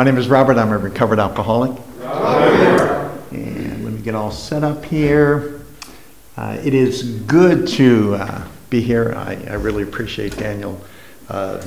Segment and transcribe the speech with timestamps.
[0.00, 0.56] My name is Robert.
[0.56, 1.78] I'm a recovered alcoholic.
[3.32, 5.60] And let me get all set up here.
[6.38, 9.12] Uh, it is good to uh, be here.
[9.14, 10.80] I, I, really appreciate Daniel
[11.28, 11.62] uh,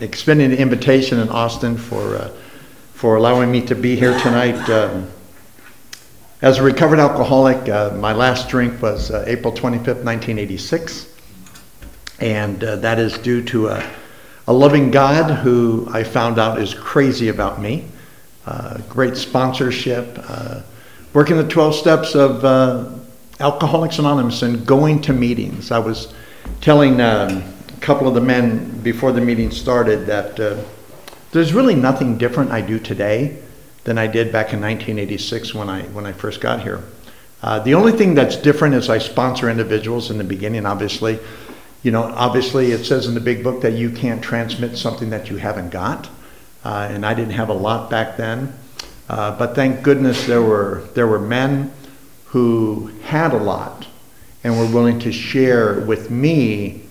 [0.00, 2.32] extending the invitation in Austin for, uh,
[2.94, 4.58] for allowing me to be here tonight.
[4.68, 5.08] Um,
[6.42, 11.14] as a recovered alcoholic, uh, my last drink was uh, April 25th, 1986.
[12.18, 13.88] And that is due to a
[14.48, 17.84] a loving God who I found out is crazy about me,
[18.46, 20.62] uh, great sponsorship, uh,
[21.12, 22.90] working the 12 steps of uh,
[23.40, 25.70] Alcoholics Anonymous and going to meetings.
[25.70, 26.14] I was
[26.62, 27.42] telling um,
[27.76, 30.56] a couple of the men before the meeting started that uh,
[31.30, 33.42] there's really nothing different I do today
[33.84, 36.82] than I did back in 1986 when I, when I first got here.
[37.42, 41.18] Uh, the only thing that's different is I sponsor individuals in the beginning, obviously
[41.82, 45.30] you know, obviously it says in the big book that you can't transmit something that
[45.30, 46.08] you haven't got.
[46.64, 48.52] Uh, and I didn't have a lot back then.
[49.08, 51.72] Uh, but thank goodness there were, there were men
[52.26, 53.86] who had a lot
[54.44, 56.82] and were willing to share with me,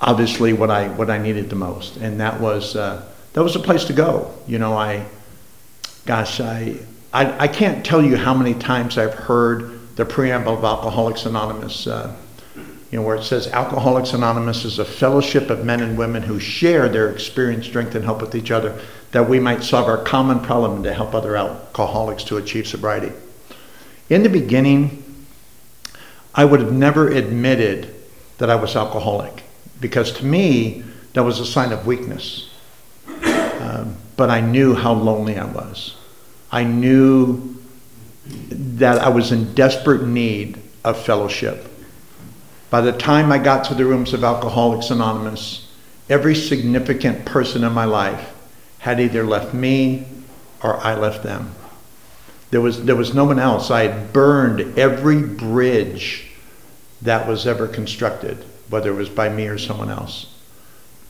[0.00, 1.96] obviously, what I, what I needed the most.
[1.98, 4.34] And that was, uh, that was a place to go.
[4.46, 5.04] You know, I,
[6.06, 6.76] gosh, I,
[7.12, 11.86] I, I can't tell you how many times I've heard the preamble of Alcoholics Anonymous.
[12.96, 16.40] You know, where it says Alcoholics Anonymous is a fellowship of men and women who
[16.40, 18.80] share their experience, strength, and help with each other,
[19.12, 23.12] that we might solve our common problem and to help other alcoholics to achieve sobriety.
[24.08, 25.26] In the beginning,
[26.34, 27.94] I would have never admitted
[28.38, 29.42] that I was alcoholic
[29.78, 30.82] because to me,
[31.12, 32.48] that was a sign of weakness.
[33.60, 35.98] Um, but I knew how lonely I was.
[36.50, 37.62] I knew
[38.24, 41.72] that I was in desperate need of fellowship
[42.70, 45.68] by the time I got to the rooms of Alcoholics Anonymous,
[46.08, 48.34] every significant person in my life
[48.78, 50.06] had either left me
[50.62, 51.54] or I left them.
[52.50, 53.70] There was, there was no one else.
[53.70, 56.30] I had burned every bridge
[57.02, 60.32] that was ever constructed, whether it was by me or someone else.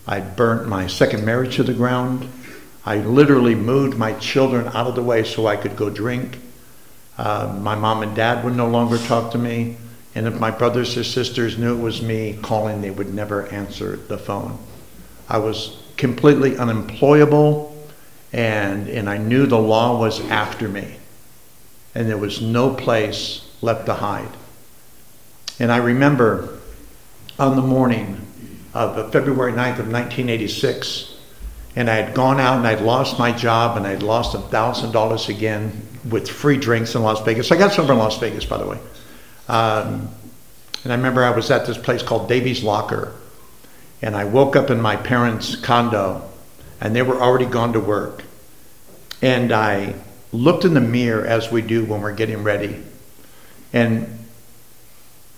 [0.07, 2.31] I burnt my second marriage to the ground.
[2.85, 6.39] I literally moved my children out of the way so I could go drink.
[7.19, 9.77] Uh, my mom and dad would no longer talk to me.
[10.17, 13.97] And if my brothers or sisters knew it was me calling, they would never answer
[13.97, 14.59] the phone.
[15.29, 17.77] I was completely unemployable,
[18.33, 20.97] and, and I knew the law was after me.
[21.95, 24.31] And there was no place left to hide.
[25.59, 26.61] And I remember
[27.39, 28.27] on the morning
[28.73, 31.15] of February 9th of 1986,
[31.77, 35.87] and I had gone out and I'd lost my job and I'd lost $1,000 again
[36.09, 37.53] with free drinks in Las Vegas.
[37.53, 38.79] I got sober in Las Vegas, by the way.
[39.49, 40.09] Um,
[40.85, 43.15] and I remember I was at this place called Davy's Locker.
[44.03, 46.29] And I woke up in my parents' condo,
[46.81, 48.23] and they were already gone to work.
[49.23, 49.95] And I
[50.33, 52.83] looked in the mirror as we do when we're getting ready.
[53.73, 54.19] And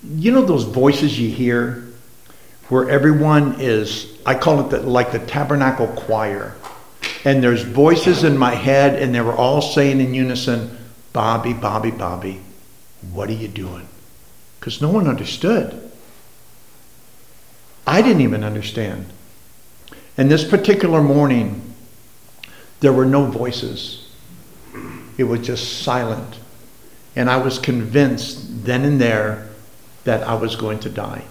[0.04, 1.84] you know those voices you hear
[2.68, 6.54] where everyone is, I call it the, like the tabernacle choir.
[7.24, 10.76] And there's voices in my head, and they were all saying in unison,
[11.12, 12.40] Bobby, Bobby, Bobby,
[13.12, 13.88] what are you doing?
[14.68, 15.90] Because no one understood.
[17.86, 19.06] I didn't even understand.
[20.18, 21.74] And this particular morning,
[22.80, 24.10] there were no voices.
[25.16, 26.38] It was just silent.
[27.16, 29.48] And I was convinced then and there
[30.04, 31.24] that I was going to die.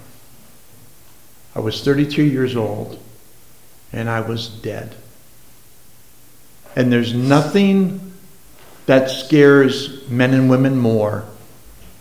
[1.54, 3.00] I was 32 years old
[3.92, 4.96] and I was dead.
[6.74, 8.14] And there's nothing
[8.86, 11.24] that scares men and women more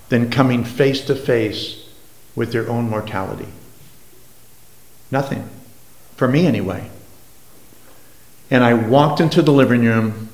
[0.10, 1.86] than coming face to face
[2.36, 3.48] with their own mortality.
[5.12, 5.50] Nothing.
[6.16, 6.90] For me, anyway.
[8.50, 10.30] And I walked into the living room,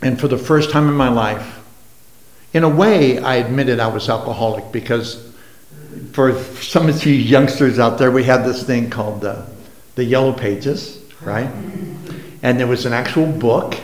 [0.00, 1.60] and for the first time in my life,
[2.52, 5.34] in a way, I admitted I was alcoholic because
[6.12, 9.46] for some of you youngsters out there, we had this thing called the,
[9.96, 11.50] the Yellow Pages, right?
[12.42, 13.78] And there was an actual book,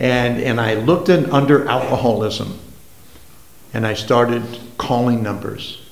[0.00, 2.58] and, and I looked in under alcoholism
[3.72, 4.42] and I started
[4.76, 5.82] calling numbers.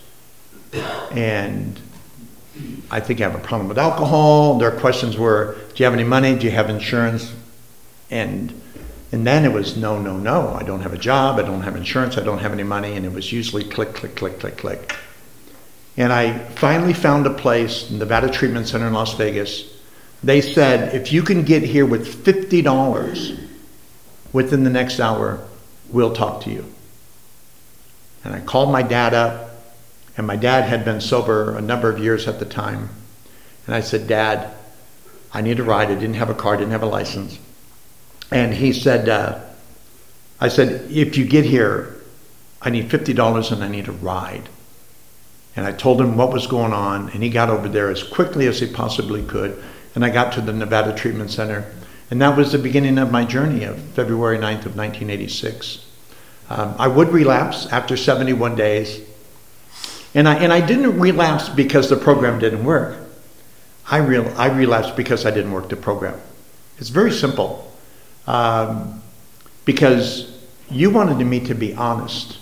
[1.11, 1.79] And
[2.91, 4.59] I think I have a problem with alcohol.
[4.59, 6.37] Their questions were, do you have any money?
[6.37, 7.35] Do you have insurance?
[8.11, 8.63] And
[9.13, 10.53] and then it was no, no, no.
[10.55, 11.39] I don't have a job.
[11.39, 12.19] I don't have insurance.
[12.19, 12.97] I don't have any money.
[12.97, 14.97] And it was usually click, click, click, click, click.
[15.97, 19.73] And I finally found a place, Nevada Treatment Center in Las Vegas.
[20.23, 23.39] They said, if you can get here with $50
[24.33, 25.47] within the next hour,
[25.89, 26.65] we'll talk to you.
[28.27, 29.51] And I called my dad up,
[30.17, 32.89] and my dad had been sober a number of years at the time.
[33.67, 34.53] And I said, Dad,
[35.33, 35.93] I need a ride.
[35.93, 37.39] I didn't have a car, didn't have a license.
[38.33, 39.39] And he said, uh,
[40.41, 42.01] I said, if you get here,
[42.61, 44.49] I need $50 and I need a ride.
[45.55, 48.49] And I told him what was going on, and he got over there as quickly
[48.49, 49.63] as he possibly could.
[49.95, 51.73] And I got to the Nevada Treatment Center.
[52.11, 55.86] And that was the beginning of my journey of February 9th of 1986.
[56.49, 59.01] Um, I would relapse after 71 days.
[60.15, 62.97] And I, and I didn't relapse because the program didn't work.
[63.89, 66.21] I, real, I relapsed because I didn't work the program.
[66.79, 67.73] It's very simple
[68.27, 69.03] um,
[69.65, 70.39] because
[70.71, 72.39] you wanted me to be honest.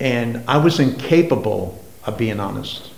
[0.00, 2.90] And I was incapable of being honest.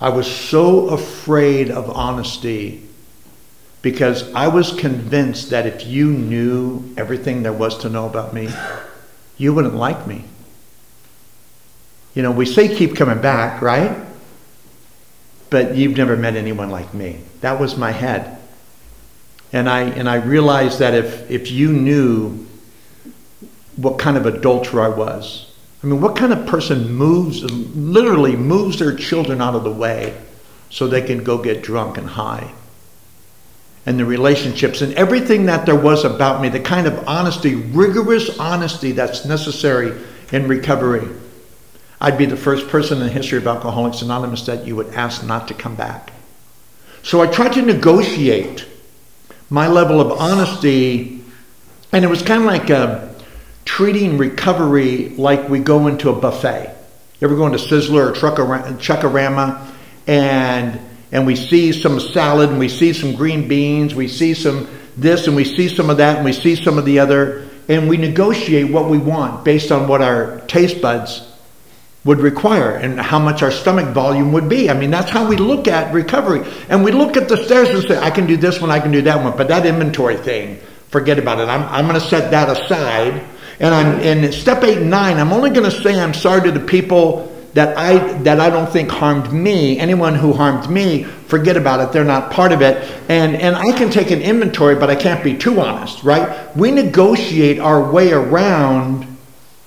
[0.00, 2.88] I was so afraid of honesty
[3.82, 8.48] because I was convinced that if you knew everything there was to know about me,
[9.36, 10.24] you wouldn't like me.
[12.14, 14.06] You know, we say keep coming back, right?
[15.50, 17.20] But you've never met anyone like me.
[17.40, 18.38] That was my head.
[19.52, 22.46] And I, and I realized that if, if you knew
[23.76, 25.52] what kind of adulterer I was,
[25.82, 30.16] I mean, what kind of person moves, literally moves their children out of the way
[30.70, 32.54] so they can go get drunk and high?
[33.84, 38.38] And the relationships and everything that there was about me, the kind of honesty, rigorous
[38.38, 40.00] honesty that's necessary
[40.30, 41.08] in recovery.
[42.00, 45.24] I'd be the first person in the history of Alcoholics Anonymous that you would ask
[45.24, 46.12] not to come back.
[47.02, 48.66] So I tried to negotiate
[49.50, 51.22] my level of honesty,
[51.92, 53.08] and it was kind of like uh,
[53.64, 56.74] treating recovery like we go into a buffet.
[57.20, 59.72] You ever go into Sizzler or Chuck-A-Rama
[60.06, 60.80] and
[61.12, 64.66] and we see some salad and we see some green beans, we see some
[64.96, 67.88] this and we see some of that and we see some of the other, and
[67.88, 71.28] we negotiate what we want based on what our taste buds
[72.04, 74.68] would require and how much our stomach volume would be.
[74.68, 76.44] I mean, that's how we look at recovery.
[76.68, 78.90] And we look at the stairs and say, I can do this one, I can
[78.90, 81.48] do that one, but that inventory thing, forget about it.
[81.48, 83.22] I'm, I'm going to set that aside.
[83.60, 86.50] And I'm in step eight and nine, I'm only going to say I'm sorry to
[86.50, 89.78] the people that I that I don't think harmed me.
[89.78, 91.92] Anyone who harmed me, forget about it.
[91.92, 92.90] They're not part of it.
[93.08, 96.56] And and I can take an inventory, but I can't be too honest, right?
[96.56, 99.12] We negotiate our way around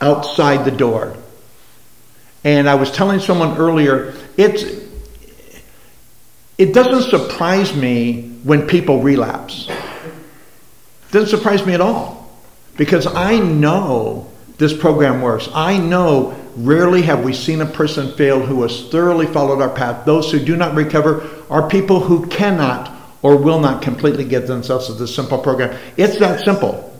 [0.01, 1.15] outside the door.
[2.43, 4.63] And I was telling someone earlier, it's,
[6.59, 9.67] it doesn't surprise me when people relapse.
[9.67, 12.31] It doesn't surprise me at all
[12.77, 15.49] because I know this program works.
[15.53, 20.05] I know rarely have we seen a person fail who has thoroughly followed our path.
[20.05, 22.91] Those who do not recover are people who cannot
[23.21, 25.77] or will not completely give themselves to this simple program.
[25.97, 26.91] It's that simple.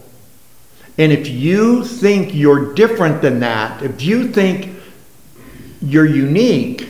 [0.98, 4.76] And if you think you're different than that, if you think
[5.82, 6.90] you're unique,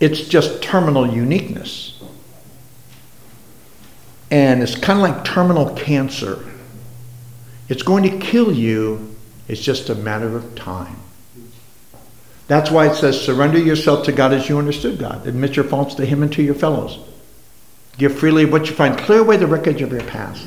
[0.00, 2.02] it's just terminal uniqueness.
[4.30, 6.44] And it's kind of like terminal cancer.
[7.68, 9.14] It's going to kill you,
[9.48, 10.96] it's just a matter of time.
[12.48, 15.26] That's why it says, surrender yourself to God as you understood God.
[15.26, 16.98] Admit your faults to Him and to your fellows.
[17.98, 18.96] Give freely what you find.
[18.96, 20.46] Clear away the wreckage of your past.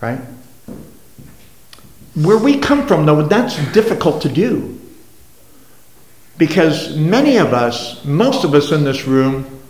[0.00, 0.20] Right?
[2.14, 4.80] Where we come from, though, that's difficult to do.
[6.38, 9.60] Because many of us, most of us in this room,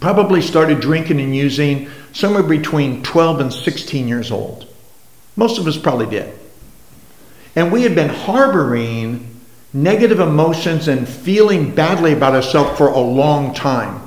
[0.00, 4.66] probably started drinking and using somewhere between 12 and 16 years old.
[5.36, 6.36] Most of us probably did.
[7.56, 9.33] And we had been harboring
[9.74, 14.00] negative emotions and feeling badly about ourselves for a long time.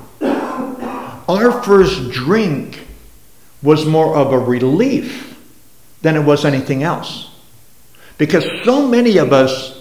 [1.30, 2.88] Our first drink
[3.62, 5.38] was more of a relief
[6.02, 7.30] than it was anything else.
[8.18, 9.78] Because so many of us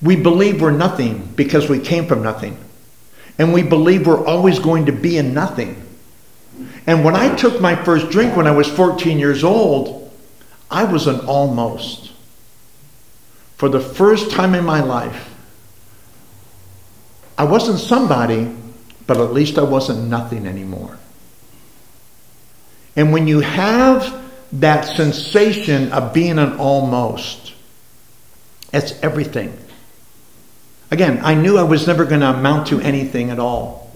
[0.00, 2.56] we believe we're nothing because we came from nothing.
[3.38, 5.84] And we believe we're always going to be in nothing.
[6.86, 10.12] And when I took my first drink when I was 14 years old,
[10.70, 12.12] I was an almost.
[13.58, 15.34] For the first time in my life,
[17.36, 18.54] I wasn't somebody,
[19.06, 20.96] but at least I wasn't nothing anymore.
[22.94, 27.54] And when you have that sensation of being an almost,
[28.72, 29.56] it's everything.
[30.92, 33.92] Again, I knew I was never going to amount to anything at all.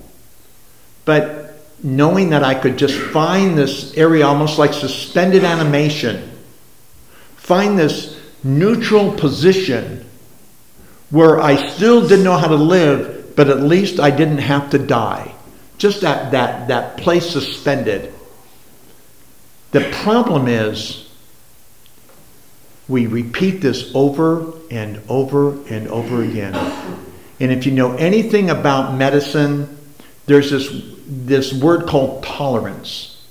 [1.05, 6.31] But knowing that I could just find this area almost like suspended animation,
[7.37, 10.05] find this neutral position
[11.11, 14.79] where I still didn't know how to live, but at least I didn't have to
[14.79, 15.35] die.
[15.79, 18.13] Just that, that, that place suspended.
[19.73, 21.09] The problem is
[22.89, 26.55] we repeat this over and over and over again.
[27.41, 29.79] And if you know anything about medicine,
[30.27, 30.71] there's this,
[31.07, 33.23] this word called tolerance.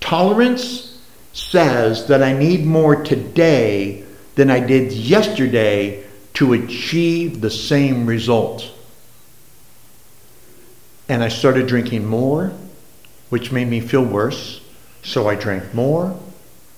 [0.00, 1.00] Tolerance
[1.32, 4.05] says that I need more today
[4.36, 8.70] than I did yesterday to achieve the same result.
[11.08, 12.52] And I started drinking more,
[13.30, 14.60] which made me feel worse.
[15.02, 16.18] So I drank more,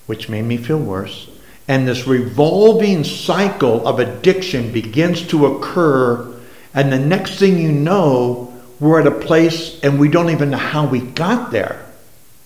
[0.05, 1.29] which made me feel worse.
[1.67, 6.39] And this revolving cycle of addiction begins to occur.
[6.73, 10.57] And the next thing you know, we're at a place and we don't even know
[10.57, 11.85] how we got there.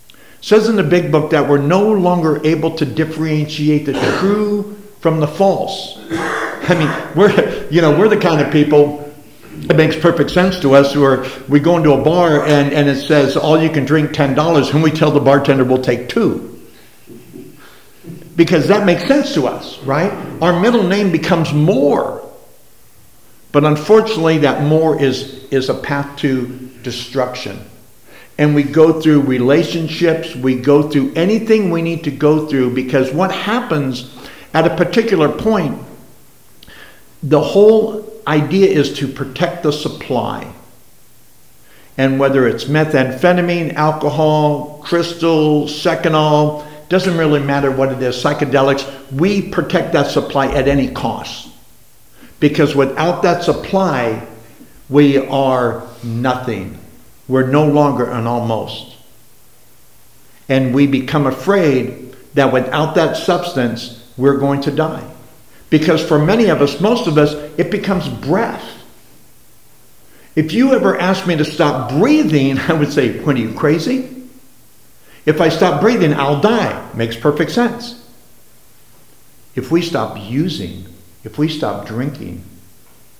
[0.10, 4.83] It says in the big book that we're no longer able to differentiate the true
[5.04, 6.00] from the false.
[6.10, 9.04] I mean, we're you know we're the kind of people
[9.70, 13.06] it makes perfect sense to us where we go into a bar and, and it
[13.06, 16.60] says all you can drink $10 and we tell the bartender we'll take two.
[18.36, 20.12] Because that makes sense to us right?
[20.42, 22.28] Our middle name becomes more.
[23.52, 26.48] But unfortunately that more is is a path to
[26.82, 27.60] destruction.
[28.38, 33.14] And we go through relationships we go through anything we need to go through because
[33.14, 34.13] what happens
[34.54, 35.84] at a particular point
[37.24, 40.54] the whole idea is to protect the supply.
[41.98, 49.50] And whether it's methamphetamine, alcohol, crystal, seconal, doesn't really matter what it is, psychedelics, we
[49.50, 51.50] protect that supply at any cost.
[52.42, 54.28] Because without that supply,
[54.90, 56.78] we are nothing.
[57.30, 58.98] We're no longer an almost.
[60.50, 65.10] And we become afraid that without that substance, we're going to die.
[65.70, 68.64] Because for many of us, most of us, it becomes breath.
[70.36, 74.10] If you ever asked me to stop breathing, I would say, What are you crazy?
[75.26, 76.92] If I stop breathing, I'll die.
[76.94, 78.06] Makes perfect sense.
[79.56, 80.86] If we stop using,
[81.24, 82.44] if we stop drinking,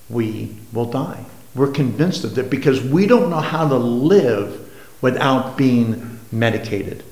[0.10, 1.26] we will die.
[1.56, 4.72] We're convinced of that because we don't know how to live
[5.02, 7.04] without being medicated,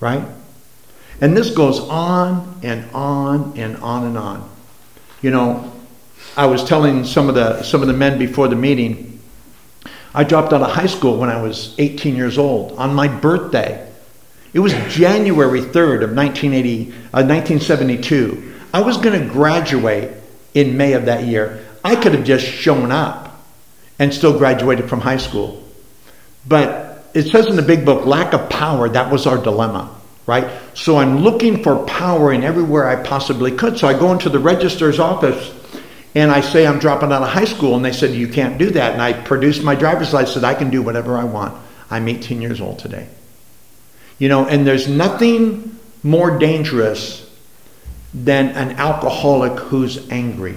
[0.00, 0.26] right?
[1.20, 4.50] And this goes on and on and on and on.
[5.22, 5.72] You know,
[6.36, 9.20] I was telling some of the some of the men before the meeting.
[10.14, 13.90] I dropped out of high school when I was 18 years old on my birthday.
[14.52, 18.54] It was January 3rd of 1980, uh, 1972.
[18.72, 20.12] I was going to graduate
[20.54, 21.66] in May of that year.
[21.84, 23.44] I could have just shown up
[23.98, 25.62] and still graduated from high school.
[26.48, 29.96] But it says in the big book, lack of power, that was our dilemma
[30.26, 30.50] right?
[30.74, 33.78] So I'm looking for power in everywhere I possibly could.
[33.78, 35.52] So I go into the registrar's office
[36.16, 38.70] and I say I'm dropping out of high school, and they said you can't do
[38.70, 38.94] that.
[38.94, 40.44] And I produced my driver's license.
[40.44, 41.54] I can do whatever I want.
[41.90, 43.06] I'm 18 years old today.
[44.18, 47.30] You know, and there's nothing more dangerous
[48.14, 50.56] than an alcoholic who's angry.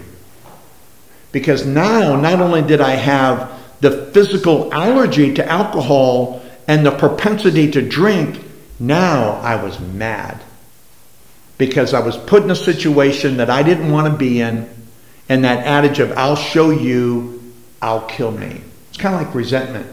[1.33, 7.69] Because now, not only did I have the physical allergy to alcohol and the propensity
[7.71, 8.39] to drink,
[8.79, 10.41] now I was mad
[11.59, 14.67] because I was put in a situation that I didn't want to be in,
[15.27, 18.61] and that adage of, I'll show you, I'll kill me.
[18.87, 19.85] It's kind of like resentment.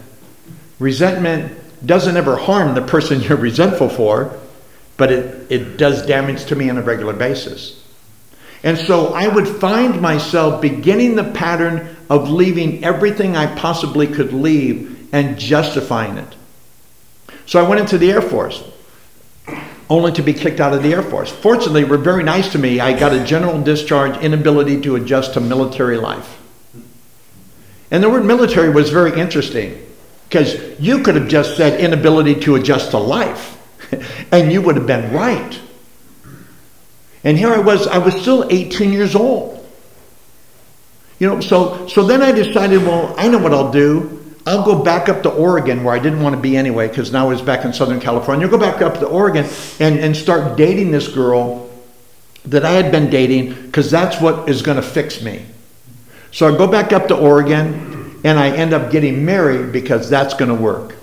[0.78, 4.38] Resentment doesn't ever harm the person you're resentful for,
[4.96, 7.82] but it, it does damage to me on a regular basis.
[8.62, 14.32] And so I would find myself beginning the pattern of leaving everything I possibly could
[14.32, 16.36] leave and justifying it.
[17.44, 18.62] So I went into the Air Force
[19.88, 21.30] only to be kicked out of the Air Force.
[21.30, 22.80] Fortunately, were very nice to me.
[22.80, 26.38] I got a general discharge, inability to adjust to military life.
[27.90, 29.80] And the word military was very interesting
[30.28, 33.56] because you could have just said inability to adjust to life,
[34.32, 35.60] and you would have been right.
[37.22, 39.56] And here I was, I was still 18 years old.
[41.18, 44.15] You know, so so then I decided, well, I know what I'll do.
[44.46, 47.26] I'll go back up to Oregon where I didn't want to be anyway because now
[47.26, 48.46] I was back in Southern California.
[48.46, 49.44] I'll go back up to Oregon
[49.80, 51.68] and, and start dating this girl
[52.44, 55.44] that I had been dating because that's what is going to fix me.
[56.30, 60.34] So I go back up to Oregon and I end up getting married because that's
[60.34, 60.94] going to work.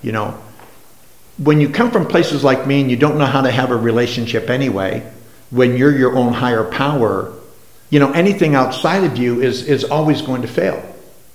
[0.00, 0.40] You know,
[1.36, 3.76] when you come from places like me and you don't know how to have a
[3.76, 5.06] relationship anyway,
[5.50, 7.34] when you're your own higher power,
[7.90, 10.82] you know, anything outside of you is, is always going to fail,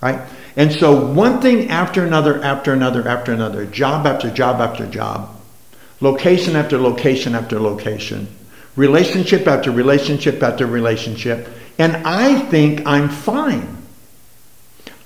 [0.02, 0.22] right?
[0.56, 5.36] And so one thing after another, after another, after another, job after job after job,
[6.00, 8.28] location after location after location,
[8.76, 13.76] relationship after relationship after relationship, and I think I'm fine.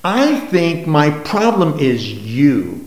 [0.04, 2.86] I think my problem is you.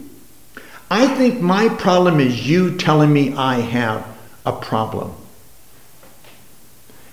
[0.91, 4.07] I think my problem is you telling me I have
[4.47, 5.13] a problem.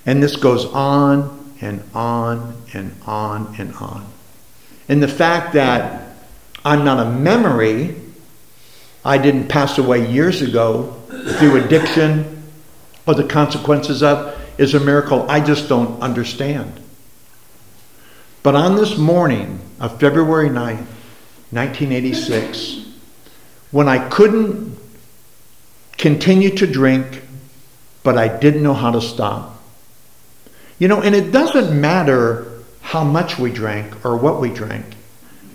[0.05, 4.05] And this goes on and on and on and on.
[4.89, 6.15] And the fact that
[6.65, 7.95] I'm not a memory,
[9.05, 10.95] I didn't pass away years ago
[11.37, 12.43] through addiction
[13.05, 16.81] or the consequences of, is a miracle I just don't understand.
[18.41, 20.85] But on this morning of February 9th,
[21.51, 22.85] 1986,
[23.71, 24.77] when I couldn't
[25.97, 27.21] continue to drink,
[28.03, 29.61] but I didn't know how to stop.
[30.79, 32.48] You know, and it doesn't matter
[32.89, 34.83] how much we drank or what we drank.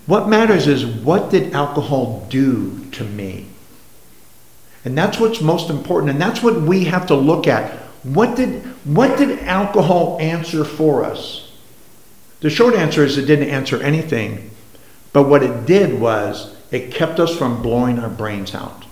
[0.06, 3.46] What matters is what did alcohol do to me?
[4.84, 6.12] And that's what's most important.
[6.12, 7.72] And that's what we have to look at.
[8.04, 11.50] What did, what did alcohol answer for us?
[12.38, 14.52] The short answer is it didn't answer anything.
[15.12, 18.84] But what it did was it kept us from blowing our brains out.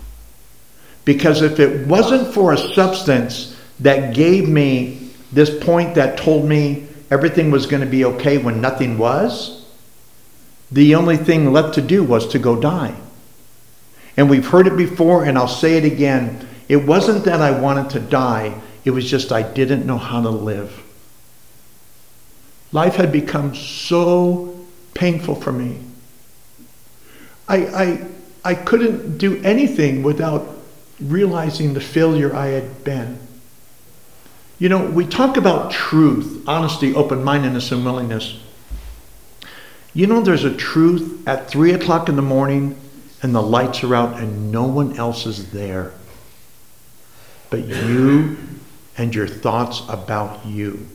[1.04, 6.88] Because if it wasn't for a substance that gave me this point that told me
[7.12, 9.66] everything was going to be okay when nothing was,
[10.70, 12.94] the only thing left to do was to go die.
[14.16, 16.48] And we've heard it before, and I'll say it again.
[16.70, 20.30] It wasn't that I wanted to die, it was just I didn't know how to
[20.30, 20.82] live.
[22.72, 24.58] Life had become so
[24.94, 25.80] painful for me.
[27.46, 28.06] I, I,
[28.42, 30.48] I couldn't do anything without
[30.98, 33.18] realizing the failure I had been.
[34.62, 38.40] You know, we talk about truth, honesty, open mindedness, and willingness.
[39.92, 42.80] You know, there's a truth at 3 o'clock in the morning
[43.24, 45.92] and the lights are out and no one else is there
[47.50, 48.36] but you
[48.96, 50.86] and your thoughts about you.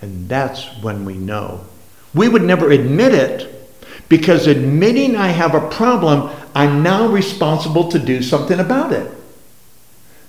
[0.00, 1.66] And that's when we know.
[2.14, 3.68] We would never admit it
[4.08, 9.14] because admitting I have a problem, I'm now responsible to do something about it.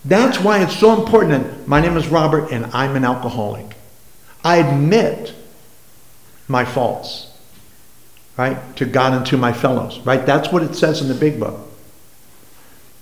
[0.05, 1.33] That's why it's so important.
[1.33, 3.75] And My name is Robert and I'm an alcoholic.
[4.43, 5.33] I admit
[6.47, 7.31] my faults,
[8.37, 10.23] right, to God and to my fellows, right?
[10.23, 11.59] That's what it says in the big book.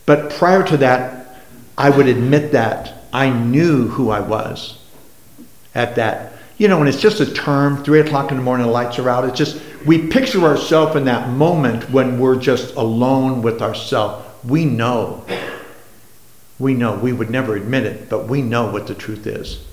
[0.06, 1.42] But prior to that,
[1.78, 4.78] I would admit that I knew who I was
[5.76, 6.34] at that.
[6.58, 9.10] You know, and it's just a term, three o'clock in the morning, the lights are
[9.10, 9.26] out.
[9.26, 14.26] It's just, we picture ourselves in that moment when we're just alone with ourselves.
[14.46, 15.26] We know
[16.60, 19.66] we know we would never admit it, but we know what the truth is.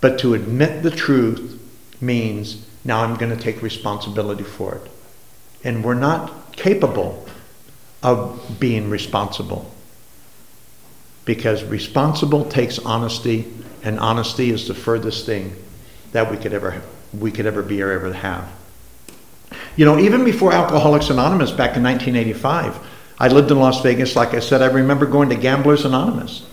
[0.00, 1.60] But to admit the truth
[2.00, 4.90] means now I'm going to take responsibility for it.
[5.64, 7.26] And we're not capable
[8.02, 9.72] of being responsible.
[11.24, 15.56] Because responsible takes honesty, and honesty is the furthest thing
[16.12, 18.48] that we could ever we could ever be or ever have.
[19.76, 22.78] You know, even before Alcoholics Anonymous back in 1985,
[23.18, 24.14] I lived in Las Vegas.
[24.14, 26.46] Like I said, I remember going to Gamblers Anonymous.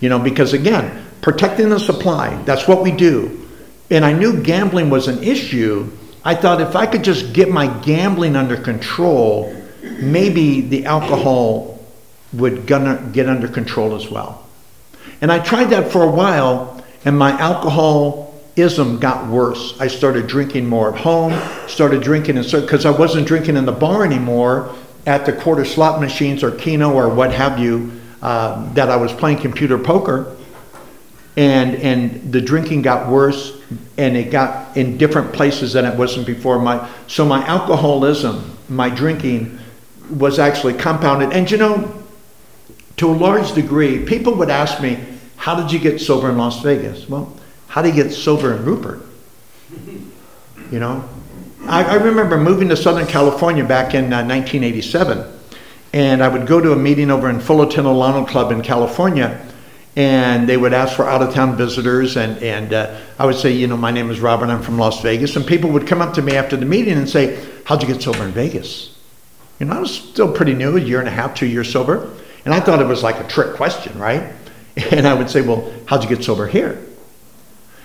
[0.00, 3.48] You know, because again, protecting the supply, that's what we do.
[3.90, 5.90] And I knew gambling was an issue.
[6.24, 11.78] I thought if I could just get my gambling under control, maybe the alcohol
[12.32, 14.46] would get under control as well.
[15.20, 19.78] And I tried that for a while, and my alcoholism got worse.
[19.78, 24.04] I started drinking more at home, started drinking, because I wasn't drinking in the bar
[24.04, 24.74] anymore
[25.06, 29.12] at the quarter slot machines or Keno or what have you uh, that I was
[29.12, 30.34] playing computer poker,
[31.36, 33.60] and and the drinking got worse,
[33.98, 36.58] and it got in different places than it wasn't before.
[36.58, 39.58] My so my alcoholism, my drinking,
[40.10, 42.02] was actually compounded, and you know,
[42.96, 44.98] to a large degree, people would ask me,
[45.36, 47.30] "How did you get sober in Las Vegas?" Well,
[47.68, 49.04] how do you get sober in Rupert?
[50.70, 51.04] You know,
[51.66, 55.24] I, I remember moving to Southern California back in uh, 1987,
[55.94, 59.40] and I would go to a meeting over in Fullerton Alano Club in California,
[59.96, 63.50] and they would ask for out of town visitors, and, and uh, I would say,
[63.50, 66.12] you know, my name is Robert, I'm from Las Vegas, and people would come up
[66.14, 68.94] to me after the meeting and say, How'd you get sober in Vegas?
[69.58, 72.12] You know, I was still pretty new, a year and a half, two years sober,
[72.44, 74.32] and I thought it was like a trick question, right?
[74.90, 76.84] And I would say, Well, how'd you get sober here?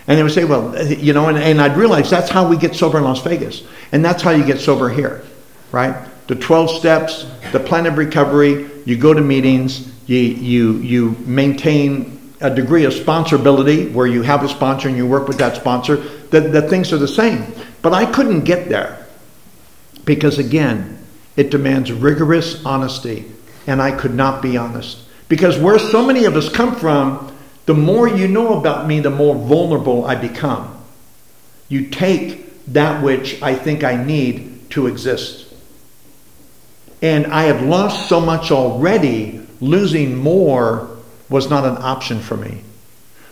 [0.10, 2.74] And they would say, well, you know, and, and I'd realize that's how we get
[2.74, 3.62] sober in Las Vegas.
[3.92, 5.24] And that's how you get sober here,
[5.72, 6.10] right?
[6.26, 12.34] The 12 steps, the plan of recovery, you go to meetings, you, you, you maintain
[12.42, 15.98] a degree of sponsorability where you have a sponsor and you work with that sponsor,
[16.32, 17.46] that, that things are the same.
[17.84, 19.06] But I couldn't get there
[20.06, 23.32] because, again, it demands rigorous honesty,
[23.68, 25.04] and I could not be honest.
[25.28, 27.32] Because where so many of us come from,
[27.70, 30.76] the more you know about me, the more vulnerable I become.
[31.68, 35.54] You take that which I think I need to exist.
[37.04, 40.98] And I have lost so much already, losing more
[41.30, 42.64] was not an option for me.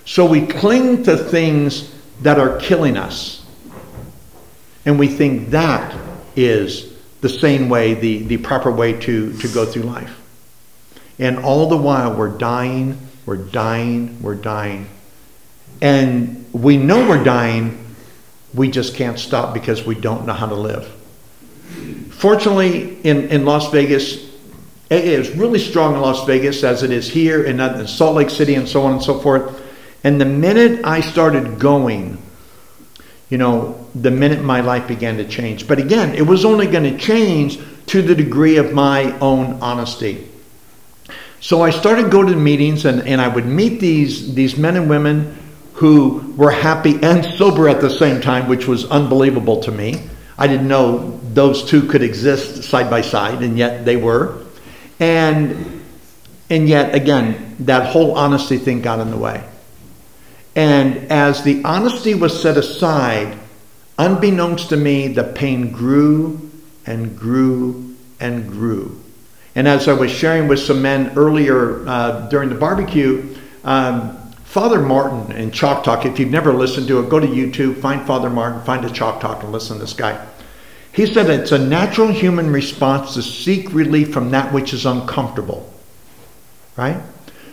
[0.06, 3.44] So we cling to things that are killing us.
[4.86, 5.98] And we think that
[6.36, 10.16] is the sane way, the, the proper way to, to go through life.
[11.18, 14.88] And all the while, we're dying, we're dying, we're dying.
[15.82, 17.86] And we know we're dying,
[18.54, 20.88] we just can't stop because we don't know how to live.
[22.10, 24.16] Fortunately, in, in Las Vegas,
[24.90, 28.16] it is really strong in Las Vegas as it is here in, uh, in Salt
[28.16, 29.62] Lake City and so on and so forth.
[30.06, 32.18] And the minute I started going,
[33.30, 35.68] you know, the minute my life began to change.
[35.68, 40.30] But again, it was only going to change to the degree of my own honesty.
[41.40, 44.90] So I started going to meetings and, and I would meet these, these men and
[44.90, 45.38] women
[45.74, 50.02] who were happy and sober at the same time, which was unbelievable to me.
[50.38, 54.44] I didn't know those two could exist side by side, and yet they were.
[55.00, 55.84] And,
[56.50, 59.44] and yet, again, that whole honesty thing got in the way.
[60.56, 63.38] And as the honesty was set aside,
[64.00, 66.50] unbeknownst to me, the pain grew
[66.88, 69.00] and grew and grew.
[69.58, 74.80] And as I was sharing with some men earlier uh, during the barbecue, um, Father
[74.80, 78.30] Martin in Chalk Talk, if you've never listened to it, go to YouTube, find Father
[78.30, 80.24] Martin, find a Chalk Talk, and listen to this guy.
[80.94, 85.74] He said it's a natural human response to seek relief from that which is uncomfortable.
[86.76, 87.02] Right?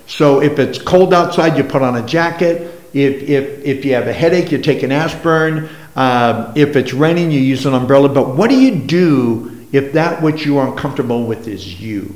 [0.07, 2.85] So if it's cold outside, you put on a jacket.
[2.93, 5.71] If, if, if you have a headache, you take an aspirin.
[5.97, 8.11] Uh, if it's raining, you use an umbrella.
[8.11, 12.15] But what do you do if that which you are uncomfortable with is you?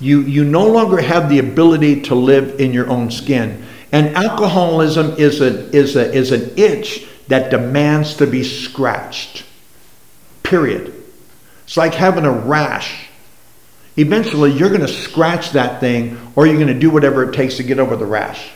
[0.00, 3.66] You, you no longer have the ability to live in your own skin.
[3.92, 9.44] And alcoholism is, a, is, a, is an itch that demands to be scratched.
[10.42, 10.94] Period.
[11.64, 13.08] It's like having a rash.
[13.98, 17.58] Eventually, you're going to scratch that thing or you're going to do whatever it takes
[17.58, 18.50] to get over the rash.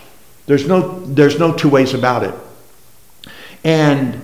[0.46, 2.34] There's no, there's no two ways about it.
[3.62, 4.22] And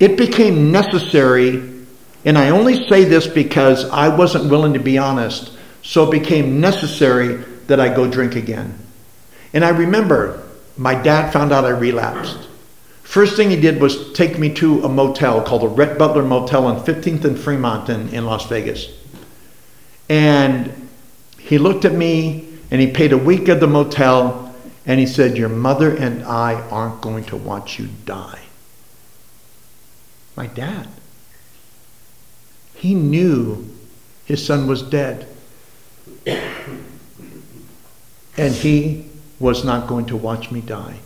[0.00, 1.73] it became necessary,
[2.24, 6.60] and I only say this because I wasn't willing to be honest, so it became
[6.60, 8.78] necessary that I go drink again.
[9.52, 10.42] And I remember
[10.76, 12.48] my dad found out I relapsed.
[13.02, 16.66] First thing he did was take me to a motel called the Rhett Butler Motel
[16.66, 18.88] on 15th and Fremont in, in Las Vegas.
[20.08, 20.88] And
[21.38, 24.54] he looked at me and he paid a week at the motel
[24.86, 28.40] and he said, Your mother and I aren't going to watch you die.
[30.36, 30.88] My dad.
[32.74, 33.68] He knew
[34.24, 35.28] his son was dead.
[38.36, 39.06] And he
[39.38, 40.98] was not going to watch me die.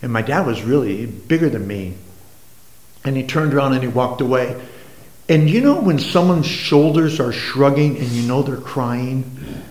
[0.00, 1.94] And my dad was really bigger than me.
[3.04, 4.60] And he turned around and he walked away.
[5.28, 9.64] And you know when someone's shoulders are shrugging and you know they're crying?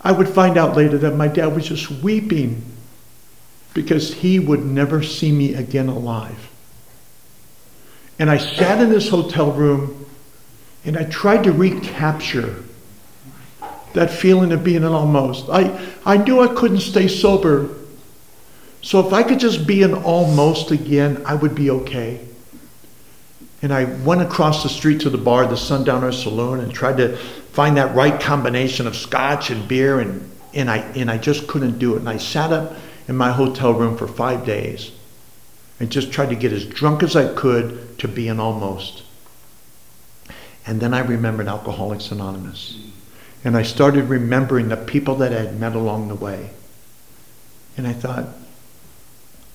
[0.00, 2.62] I would find out later that my dad was just weeping
[3.74, 6.50] because he would never see me again alive.
[8.18, 10.06] And I sat in this hotel room
[10.84, 12.64] and I tried to recapture
[13.94, 15.48] that feeling of being an almost.
[15.48, 17.74] I, I knew I couldn't stay sober.
[18.82, 22.20] So if I could just be an almost again, I would be okay.
[23.60, 27.16] And I went across the street to the bar, the Sundowner Saloon, and tried to
[27.16, 31.78] find that right combination of scotch and beer, and, and, I, and I just couldn't
[31.78, 31.98] do it.
[31.98, 32.76] And I sat up
[33.08, 34.92] in my hotel room for five days
[35.80, 39.02] and just tried to get as drunk as I could to be an almost.
[40.66, 42.76] And then I remembered Alcoholics Anonymous.
[43.44, 46.50] And I started remembering the people that I had met along the way.
[47.76, 48.26] And I thought,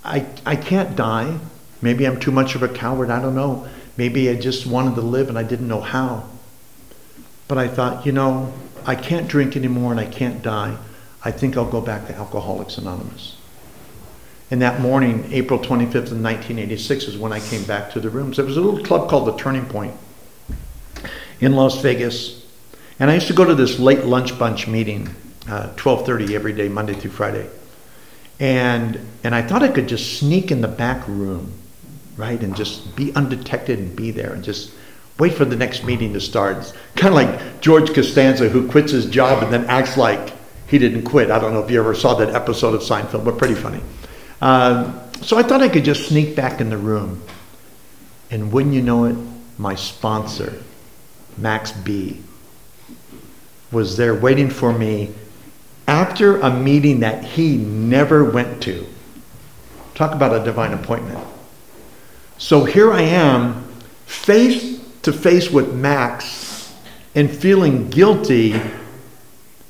[0.03, 1.37] I, I can't die.
[1.81, 3.09] Maybe I'm too much of a coward.
[3.09, 3.67] I don't know.
[3.97, 6.29] Maybe I just wanted to live and I didn't know how.
[7.47, 8.53] But I thought, you know,
[8.85, 10.77] I can't drink anymore and I can't die.
[11.23, 13.37] I think I'll go back to Alcoholics Anonymous.
[14.53, 18.37] And that morning, April 25th of 1986 is when I came back to the rooms.
[18.37, 19.95] There was a little club called the Turning Point
[21.39, 22.45] in Las Vegas.
[22.99, 25.09] And I used to go to this late lunch bunch meeting,
[25.49, 27.47] uh, 12:30 every day, Monday through Friday.
[28.39, 31.53] And and I thought I could just sneak in the back room,
[32.15, 34.69] right, and just be undetected and be there and just
[35.17, 36.57] wait for the next meeting to start.
[36.57, 40.31] It's kind of like George Costanza who quits his job and then acts like
[40.67, 41.31] he didn't quit.
[41.31, 43.81] I don't know if you ever saw that episode of Seinfeld, but pretty funny.
[44.43, 47.23] Uh, so I thought I could just sneak back in the room.
[48.29, 49.15] And wouldn't you know it,
[49.57, 50.61] my sponsor,
[51.37, 52.21] Max B,
[53.71, 55.13] was there waiting for me
[55.87, 58.85] after a meeting that he never went to.
[59.95, 61.25] Talk about a divine appointment.
[62.37, 63.63] So here I am,
[64.05, 66.75] face to face with Max
[67.15, 68.59] and feeling guilty,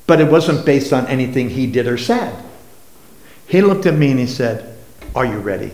[0.08, 2.43] but it wasn't based on anything he did or said.
[3.54, 4.76] He looked at me and he said,
[5.14, 5.70] Are you ready?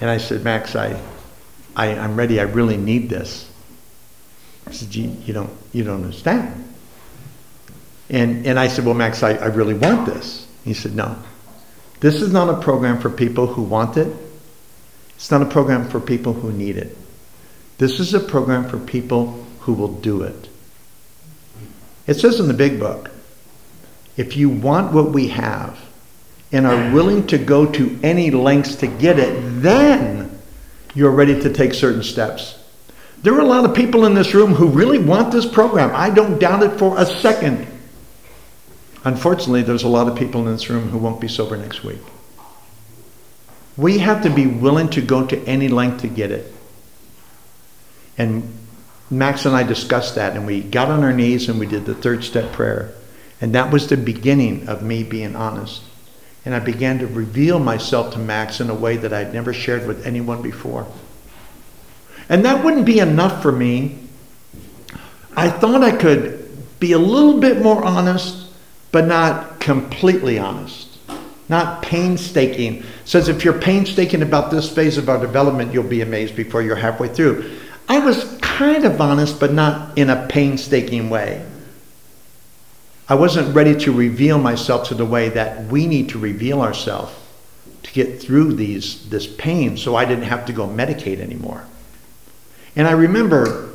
[0.00, 0.98] And I said, Max, I,
[1.76, 2.40] I, am ready.
[2.40, 3.50] I really need this.
[4.66, 6.74] He said, you, you, don't, you don't understand.
[8.08, 10.48] And, and I said, Well, Max, I, I really want this.
[10.64, 11.18] He said, No.
[12.00, 14.10] This is not a program for people who want it.
[15.16, 16.96] It's not a program for people who need it.
[17.76, 20.48] This is a program for people who will do it.
[22.06, 23.10] It says in the big book
[24.18, 25.78] if you want what we have
[26.50, 30.38] and are willing to go to any lengths to get it, then
[30.94, 32.58] you're ready to take certain steps.
[33.22, 35.92] There are a lot of people in this room who really want this program.
[35.94, 37.66] I don't doubt it for a second.
[39.04, 42.00] Unfortunately, there's a lot of people in this room who won't be sober next week.
[43.76, 46.52] We have to be willing to go to any length to get it.
[48.16, 48.52] And
[49.10, 51.94] Max and I discussed that, and we got on our knees and we did the
[51.94, 52.92] third step prayer.
[53.40, 55.82] And that was the beginning of me being honest.
[56.44, 59.86] And I began to reveal myself to Max in a way that I'd never shared
[59.86, 60.86] with anyone before.
[62.28, 63.98] And that wouldn't be enough for me.
[65.36, 66.44] I thought I could
[66.80, 68.48] be a little bit more honest
[68.90, 70.98] but not completely honest,
[71.48, 72.82] not painstaking.
[73.04, 76.76] says if you're painstaking about this phase of our development, you'll be amazed before you're
[76.76, 77.50] halfway through.
[77.88, 81.44] I was kind of honest, but not in a painstaking way.
[83.10, 87.14] I wasn't ready to reveal myself to the way that we need to reveal ourselves
[87.84, 91.64] to get through these this pain so I didn't have to go medicate anymore.
[92.76, 93.70] And I remember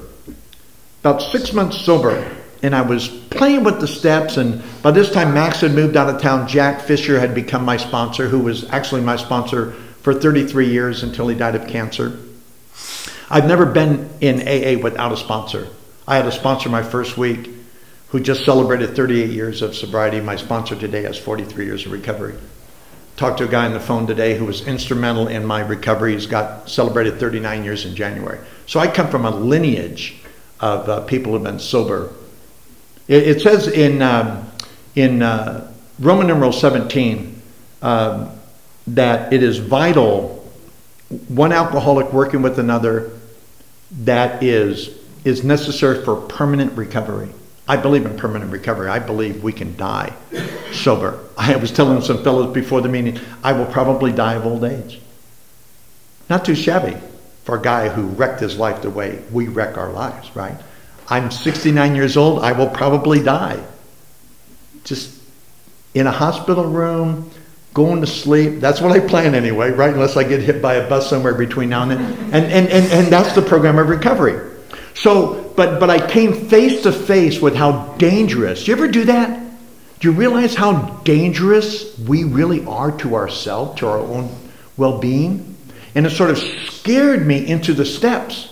[1.01, 4.37] about six months sober, and I was playing with the steps.
[4.37, 6.47] And by this time, Max had moved out of town.
[6.47, 9.71] Jack Fisher had become my sponsor, who was actually my sponsor
[10.03, 12.19] for 33 years until he died of cancer.
[13.31, 15.69] I've never been in AA without a sponsor.
[16.07, 17.49] I had a sponsor my first week
[18.13, 20.21] who just celebrated 38 years of sobriety.
[20.21, 22.35] My sponsor today has 43 years of recovery.
[23.17, 26.13] Talked to a guy on the phone today who was instrumental in my recovery.
[26.13, 28.39] He's got celebrated 39 years in January.
[28.67, 30.15] So I come from a lineage
[30.61, 32.13] of uh, people who've been sober
[33.07, 34.49] it, it says in, um,
[34.95, 37.41] in uh, Roman numeral 17
[37.81, 38.31] um,
[38.87, 40.49] that it is vital,
[41.27, 43.11] one alcoholic working with another,
[43.91, 47.29] that is, is necessary for permanent recovery.
[47.67, 48.89] I believe in permanent recovery.
[48.89, 50.13] I believe we can die
[50.71, 51.19] sober.
[51.37, 54.99] I was telling some fellows before the meeting, I will probably die of old age.
[56.29, 56.97] Not too shabby
[57.45, 60.57] for a guy who wrecked his life the way we wreck our lives, right?
[61.07, 62.39] I'm 69 years old.
[62.39, 63.63] I will probably die.
[64.83, 65.21] Just
[65.93, 67.29] in a hospital room,
[67.73, 68.59] going to sleep.
[68.59, 69.93] That's what I plan anyway, right?
[69.93, 72.01] Unless I get hit by a bus somewhere between now and then.
[72.33, 74.51] And, and, and, and that's the program of recovery.
[74.93, 78.67] So, but, but I came face to face with how dangerous.
[78.67, 79.39] You ever do that?
[79.99, 84.35] Do you realize how dangerous we really are to ourselves, to our own
[84.75, 85.55] well being?
[85.95, 88.49] And it sort of scared me into the steps.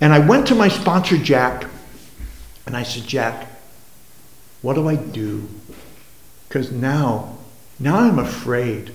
[0.00, 1.66] And I went to my sponsor, Jack,
[2.66, 3.48] and I said, Jack,
[4.62, 5.48] what do I do?
[6.48, 7.36] Because now,
[7.78, 8.92] now I'm afraid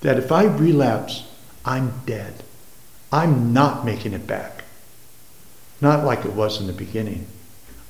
[0.00, 1.24] that if I relapse,
[1.64, 2.42] I'm dead.
[3.12, 4.59] I'm not making it back.
[5.80, 7.26] Not like it was in the beginning.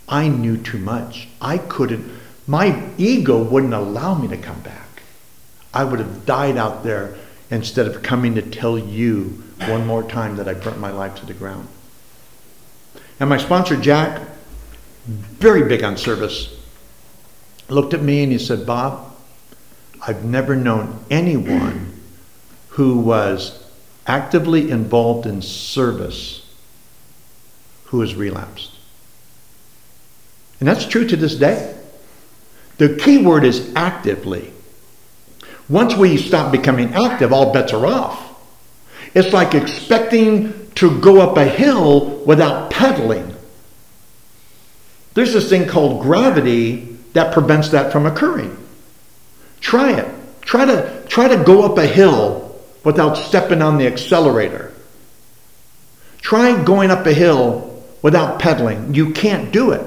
[0.09, 1.29] I knew too much.
[1.40, 2.11] I couldn't,
[2.46, 5.03] my ego wouldn't allow me to come back.
[5.72, 7.16] I would have died out there
[7.50, 11.26] instead of coming to tell you one more time that I burnt my life to
[11.26, 11.68] the ground.
[13.18, 14.20] And my sponsor, Jack,
[15.07, 16.57] very big on service,
[17.68, 19.14] looked at me and he said, Bob,
[20.07, 22.00] I've never known anyone
[22.70, 23.64] who was
[24.07, 26.39] actively involved in service
[27.90, 28.70] who has relapsed.
[30.61, 31.76] And that's true to this day.
[32.79, 34.53] The key word is actively.
[35.68, 38.26] Once we stop becoming active, all bets are off.
[39.14, 43.35] It's like expecting to go up a hill without pedaling.
[45.14, 48.57] There's this thing called gravity that prevents that from occurring.
[49.61, 50.09] Try it.
[50.42, 54.72] Try to try to go up a hill without stepping on the accelerator.
[56.20, 57.69] Try going up a hill
[58.02, 58.94] without pedaling.
[58.94, 59.84] You can't do it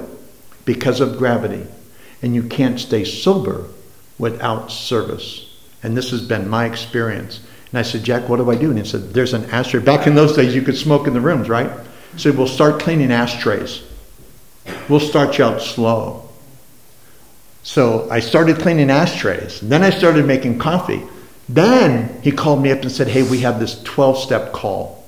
[0.64, 1.66] because of gravity.
[2.22, 3.66] And you can't stay sober
[4.18, 5.50] without service.
[5.82, 7.40] And this has been my experience.
[7.70, 8.70] And I said, Jack, what do I do?
[8.70, 9.80] And he said, There's an ashtray.
[9.80, 11.70] Back in those days, you could smoke in the rooms, right?
[12.16, 13.82] Said, We'll start cleaning ashtrays.
[14.88, 16.28] We'll start you out slow.
[17.62, 19.60] So I started cleaning ashtrays.
[19.60, 21.02] Then I started making coffee.
[21.48, 25.03] Then he called me up and said, Hey, we have this 12 step call.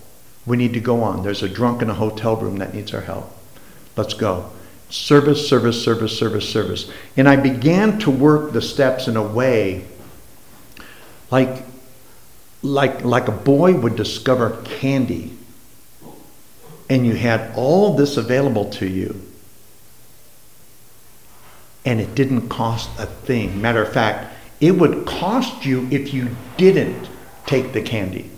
[0.47, 1.25] We need to go on.
[1.25, 3.37] There's a drunk in a hotel room that needs our help.
[3.97, 4.51] Let's go.
[4.89, 6.91] Service, service, service, service, service.
[7.17, 9.85] And I began to work the steps in a way
[11.31, 11.65] like,
[12.63, 15.37] like, like a boy would discover candy.
[16.89, 19.21] And you had all this available to you.
[21.85, 23.61] And it didn't cost a thing.
[23.61, 27.09] Matter of fact, it would cost you if you didn't
[27.47, 28.31] take the candy.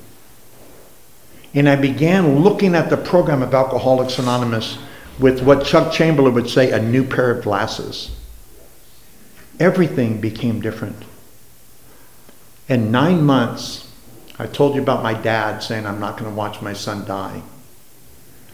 [1.58, 4.78] And I began looking at the program of Alcoholics Anonymous
[5.18, 8.16] with what Chuck Chamberlain would say a new pair of glasses.
[9.58, 11.02] Everything became different.
[12.68, 13.90] In nine months,
[14.38, 17.42] I told you about my dad saying, I'm not going to watch my son die.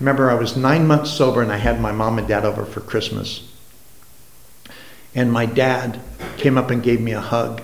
[0.01, 2.81] Remember, I was nine months sober and I had my mom and dad over for
[2.81, 3.53] Christmas.
[5.15, 6.01] And my dad
[6.39, 7.61] came up and gave me a hug.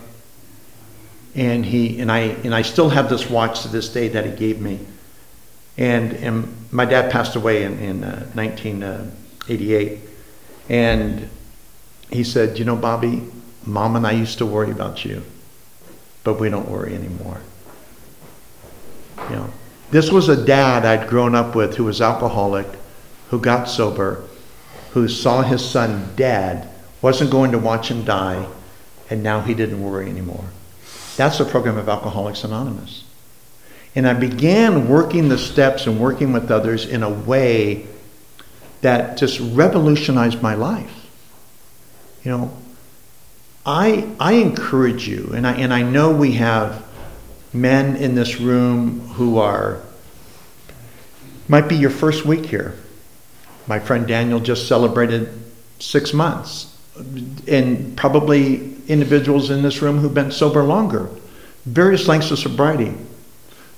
[1.35, 4.33] And he and I and I still have this watch to this day that he
[4.33, 4.81] gave me.
[5.81, 9.99] And, and my dad passed away in, in uh, 1988.
[10.69, 11.29] And
[12.11, 13.27] he said, You know, Bobby,
[13.65, 15.25] mom and I used to worry about you,
[16.23, 17.41] but we don't worry anymore.
[19.31, 19.51] You know,
[19.91, 22.67] this was a dad I'd grown up with who was alcoholic,
[23.31, 24.23] who got sober,
[24.93, 26.69] who saw his son dead,
[27.01, 28.47] wasn't going to watch him die,
[29.09, 30.45] and now he didn't worry anymore.
[31.17, 33.05] That's the program of Alcoholics Anonymous.
[33.95, 37.87] And I began working the steps and working with others in a way
[38.83, 41.09] that just revolutionized my life.
[42.25, 42.57] You know,
[43.67, 46.85] I, I encourage you, and I, and I know we have
[47.53, 49.83] men in this room who are,
[51.49, 52.77] might be your first week here.
[53.67, 55.29] My friend Daniel just celebrated
[55.79, 56.77] six months.
[57.49, 61.09] And probably individuals in this room who've been sober longer,
[61.65, 62.95] various lengths of sobriety.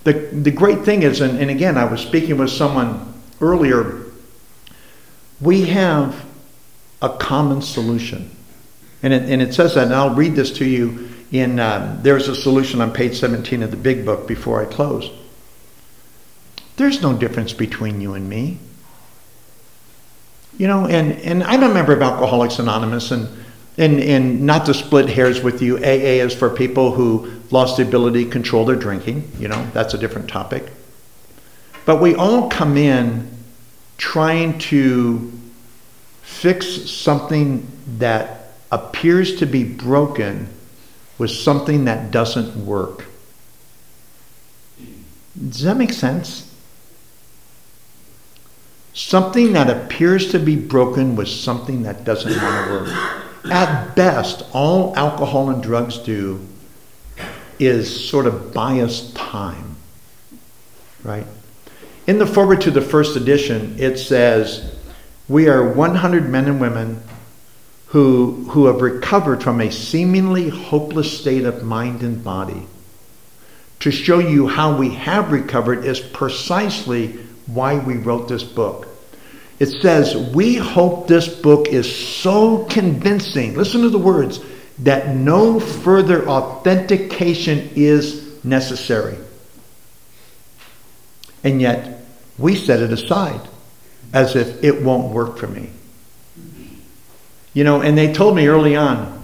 [0.05, 4.05] The, the great thing is, and, and again, I was speaking with someone earlier,
[5.41, 6.25] we have
[7.01, 8.31] a common solution.
[9.03, 12.29] And it, and it says that, and I'll read this to you in, um, there's
[12.29, 15.11] a solution on page 17 of the big book before I close.
[16.77, 18.59] There's no difference between you and me.
[20.59, 23.29] You know, and, and I'm a member of Alcoholics Anonymous, and,
[23.79, 27.83] and, and not to split hairs with you, AA is for people who lost the
[27.83, 29.31] ability to control their drinking.
[29.39, 30.71] You know, that's a different topic.
[31.85, 33.31] But we all come in
[33.97, 35.33] trying to
[36.23, 37.67] fix something
[37.99, 40.49] that appears to be broken
[41.19, 43.07] with something that doesn't work.
[45.49, 46.53] Does that make sense?
[48.95, 53.22] Something that appears to be broken with something that doesn't want to work.
[53.51, 56.47] At best, all alcohol and drugs do
[57.59, 59.77] is sort of us time,
[61.03, 61.27] right?
[62.07, 64.75] In the foreword to the first edition, it says,
[65.29, 67.03] We are 100 men and women
[67.87, 72.67] who, who have recovered from a seemingly hopeless state of mind and body.
[73.81, 78.89] To show you how we have recovered is precisely why we wrote this book.
[79.63, 84.41] It says, We hope this book is so convincing, listen to the words,
[84.81, 89.17] that no further authentication is necessary.
[91.45, 92.05] And yet,
[92.37, 93.41] we set it aside
[94.13, 95.71] as if it won't work for me.
[97.55, 99.23] You know, and they told me early on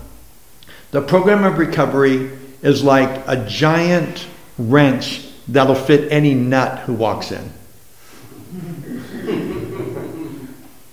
[0.92, 2.30] the program of recovery
[2.62, 4.24] is like a giant
[4.56, 7.52] wrench that'll fit any nut who walks in.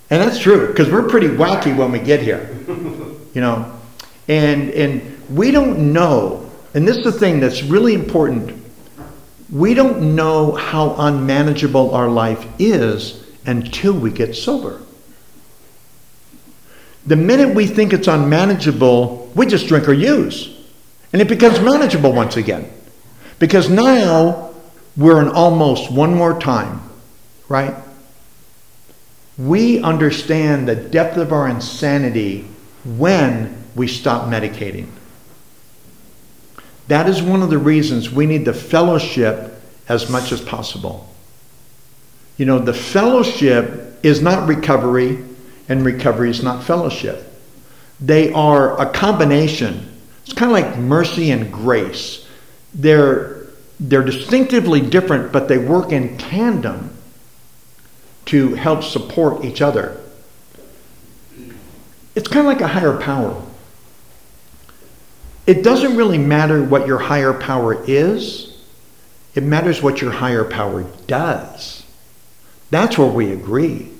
[0.10, 2.56] And that's true because we're pretty wacky when we get here,
[3.34, 3.72] you know.
[4.28, 6.50] And and we don't know.
[6.74, 8.64] And this is the thing that's really important.
[9.52, 14.82] We don't know how unmanageable our life is until we get sober.
[17.06, 20.52] The minute we think it's unmanageable, we just drink or use.
[21.14, 22.70] And it becomes manageable once again.
[23.38, 24.54] Because now
[24.98, 26.82] we're in almost one more time,
[27.48, 27.76] right?
[29.38, 32.48] We understand the depth of our insanity
[32.86, 34.88] when we stop medicating.
[36.88, 41.10] That is one of the reasons we need the fellowship as much as possible.
[42.38, 45.24] You know, the fellowship is not recovery,
[45.68, 47.32] and recovery is not fellowship.
[48.00, 49.92] They are a combination.
[50.24, 52.28] It's kind of like mercy and grace.
[52.74, 53.48] They're,
[53.80, 56.95] they're distinctively different, but they work in tandem
[58.26, 60.02] to help support each other.
[62.16, 63.42] It's kind of like a higher power.
[65.46, 68.58] It doesn't really matter what your higher power is,
[69.36, 71.84] it matters what your higher power does.
[72.72, 73.92] That's where we agree.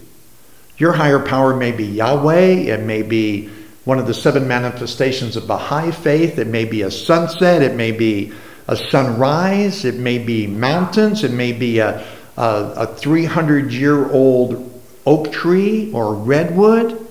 [0.78, 3.50] Your higher power may be Yahweh, it may be
[3.84, 7.92] one of the seven manifestations of Baha'i faith, it may be a sunset, it may
[7.92, 8.34] be
[8.68, 12.04] a sunrise, it may be mountains, it may be a,
[12.38, 17.06] a, a 300 year old oak tree or redwood,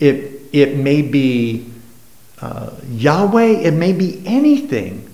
[0.00, 1.70] it, it may be
[2.40, 5.10] uh, Yahweh, it may be anything.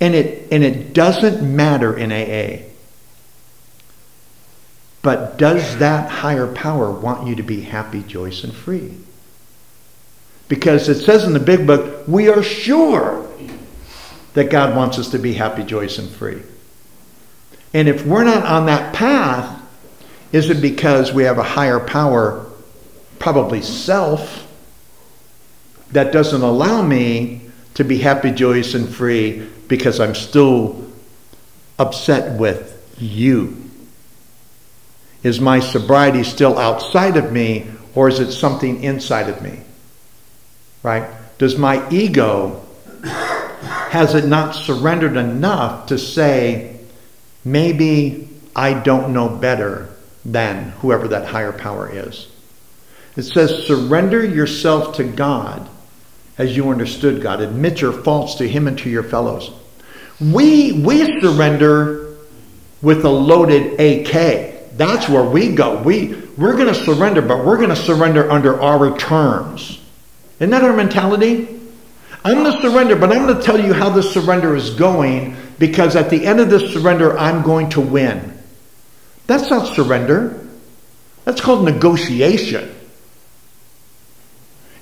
[0.00, 2.68] And it, and it doesn't matter in AA.
[5.02, 8.96] But does that higher power want you to be happy, joyous, and free?
[10.48, 13.28] Because it says in the big book, we are sure
[14.34, 16.42] that God wants us to be happy, joyous, and free.
[17.74, 19.60] And if we're not on that path,
[20.32, 22.46] is it because we have a higher power,
[23.18, 24.48] probably self,
[25.92, 27.42] that doesn't allow me
[27.74, 30.90] to be happy, joyous, and free because I'm still
[31.78, 33.58] upset with you?
[35.22, 39.60] Is my sobriety still outside of me or is it something inside of me?
[40.82, 41.08] Right?
[41.38, 42.64] Does my ego,
[43.04, 46.71] has it not surrendered enough to say,
[47.44, 49.88] maybe I don't know better
[50.24, 52.28] than whoever that higher power is?
[53.16, 55.68] It says, surrender yourself to God
[56.38, 57.40] as you understood God.
[57.40, 59.50] Admit your faults to Him and to your fellows.
[60.20, 62.16] We, we surrender
[62.80, 64.76] with a loaded AK.
[64.76, 65.82] That's where we go.
[65.82, 69.80] We, we're going to surrender, but we're going to surrender under our terms.
[70.38, 71.60] Isn't that our mentality?
[72.24, 75.36] I'm going to surrender, but I'm going to tell you how this surrender is going
[75.62, 78.36] because at the end of this surrender, I'm going to win.
[79.28, 80.44] That's not surrender.
[81.24, 82.74] That's called negotiation.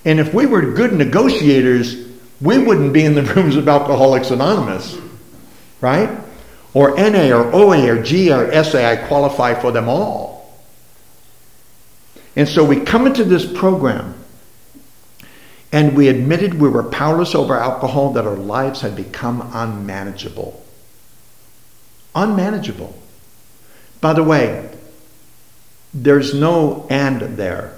[0.07, 2.09] And if we were good negotiators,
[2.41, 4.97] we wouldn't be in the rooms of Alcoholics Anonymous,
[5.83, 6.19] right?
[6.73, 10.59] or NA or OA or G or SA, I qualify for them all.
[12.37, 14.15] And so we come into this program
[15.73, 20.65] and we admitted we were powerless over alcohol, that our lives had become unmanageable.
[22.15, 22.95] Unmanageable.
[24.01, 24.71] By the way,
[25.93, 27.77] there's no and there.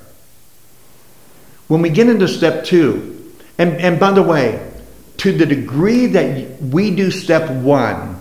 [1.68, 4.70] When we get into step two, and, and by the way,
[5.18, 8.20] to the degree that we do step one,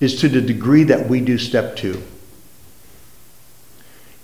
[0.00, 2.02] is to the degree that we do step two.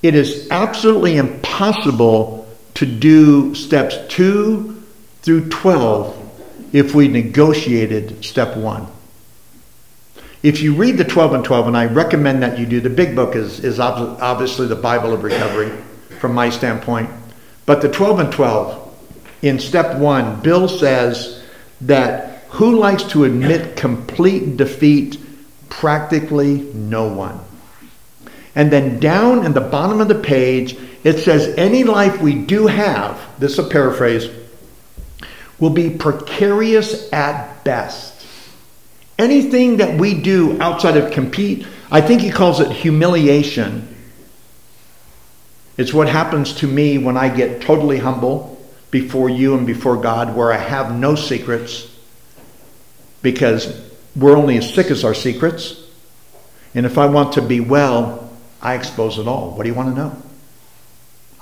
[0.02, 4.82] It is absolutely impossible to do steps two
[5.22, 8.86] through 12 if we negotiated step one.
[10.42, 13.16] If you read the 12 and 12, and I recommend that you do, the big
[13.16, 15.70] book is, is obviously the Bible of recovery
[16.20, 17.10] from my standpoint.
[17.66, 18.84] But the 12 and 12,
[19.42, 21.42] in step one, Bill says
[21.82, 25.18] that who likes to admit complete defeat
[25.68, 27.38] Practically no one.
[28.54, 32.66] And then down in the bottom of the page, it says, Any life we do
[32.66, 34.28] have, this is a paraphrase,
[35.60, 38.17] will be precarious at best.
[39.18, 43.96] Anything that we do outside of compete, I think he calls it humiliation.
[45.76, 48.54] It's what happens to me when I get totally humble
[48.90, 51.94] before you and before God, where I have no secrets
[53.22, 53.80] because
[54.16, 55.82] we're only as sick as our secrets.
[56.74, 59.52] And if I want to be well, I expose it all.
[59.52, 60.22] What do you want to know?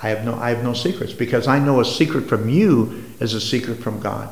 [0.02, 3.34] I have no, I have no secrets because I know a secret from you is
[3.34, 4.30] a secret from God.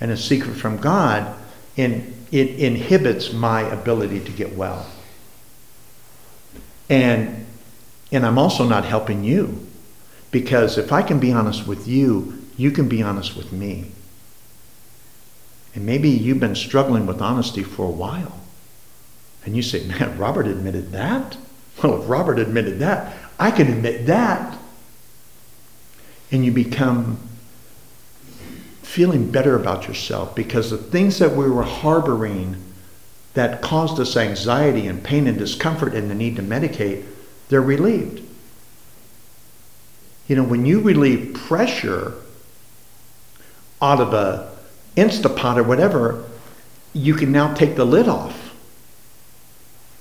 [0.00, 1.36] And a secret from God,
[1.76, 4.86] in, it inhibits my ability to get well.
[6.88, 7.46] And,
[8.12, 9.66] and I'm also not helping you
[10.30, 13.92] because if I can be honest with you, you can be honest with me.
[15.74, 18.40] And maybe you've been struggling with honesty for a while.
[19.44, 21.36] And you say, man, Robert admitted that?
[21.82, 24.58] Well, if Robert admitted that, I can admit that.
[26.30, 27.18] And you become
[28.90, 32.56] feeling better about yourself because the things that we were harboring
[33.34, 37.04] that caused us anxiety and pain and discomfort and the need to medicate,
[37.48, 38.20] they're relieved.
[40.26, 42.14] You know, when you relieve pressure
[43.80, 44.56] out of a
[44.96, 46.24] Instapot or whatever,
[46.92, 48.56] you can now take the lid off.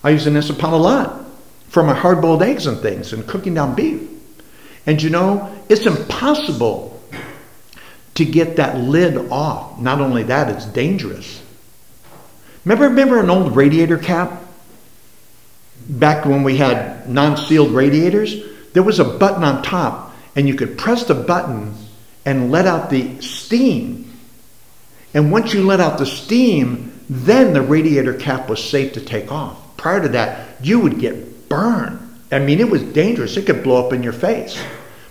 [0.04, 1.26] I use an Instapot a lot
[1.68, 4.02] for my hard boiled eggs and things and cooking down beef.
[4.88, 6.89] And you know, it's impossible
[8.20, 9.80] to get that lid off.
[9.80, 11.42] Not only that, it's dangerous.
[12.66, 14.44] Remember, remember an old radiator cap?
[15.88, 18.36] Back when we had non sealed radiators,
[18.74, 21.74] there was a button on top, and you could press the button
[22.26, 24.12] and let out the steam.
[25.14, 29.32] And once you let out the steam, then the radiator cap was safe to take
[29.32, 29.78] off.
[29.78, 32.00] Prior to that, you would get burned.
[32.32, 33.38] I mean, it was dangerous.
[33.38, 34.62] It could blow up in your face.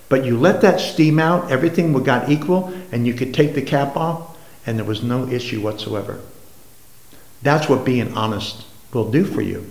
[0.08, 3.96] But you let that steam out, everything got equal, and you could take the cap
[3.96, 4.36] off,
[4.66, 6.20] and there was no issue whatsoever.
[7.42, 9.70] That's what being honest will do for you.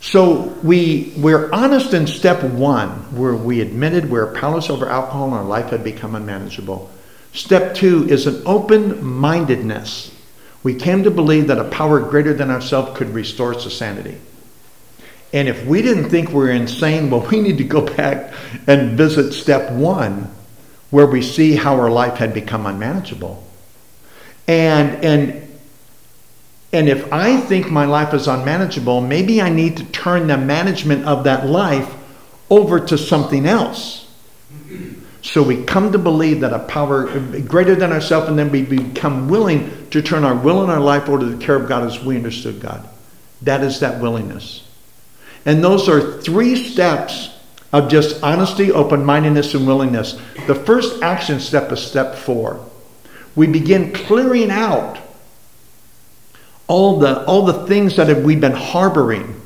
[0.00, 5.34] So we, we're honest in step one, where we admitted we're powerless over alcohol and
[5.34, 6.90] our life had become unmanageable.
[7.32, 10.14] Step two is an open mindedness.
[10.62, 14.18] We came to believe that a power greater than ourselves could restore us to sanity.
[15.34, 18.32] And if we didn't think we're insane, well, we need to go back
[18.68, 20.30] and visit step one,
[20.90, 23.44] where we see how our life had become unmanageable.
[24.46, 25.44] And, and
[26.72, 31.04] and if I think my life is unmanageable, maybe I need to turn the management
[31.04, 31.94] of that life
[32.50, 34.12] over to something else.
[35.22, 37.06] So we come to believe that a power
[37.42, 41.08] greater than ourselves, and then we become willing to turn our will and our life
[41.08, 42.88] over to the care of God as we understood God.
[43.42, 44.63] That is that willingness.
[45.44, 47.30] And those are three steps
[47.72, 50.18] of just honesty, open mindedness, and willingness.
[50.46, 52.64] The first action step is step four.
[53.34, 54.98] We begin clearing out
[56.66, 59.40] all the, all the things that we've been harboring.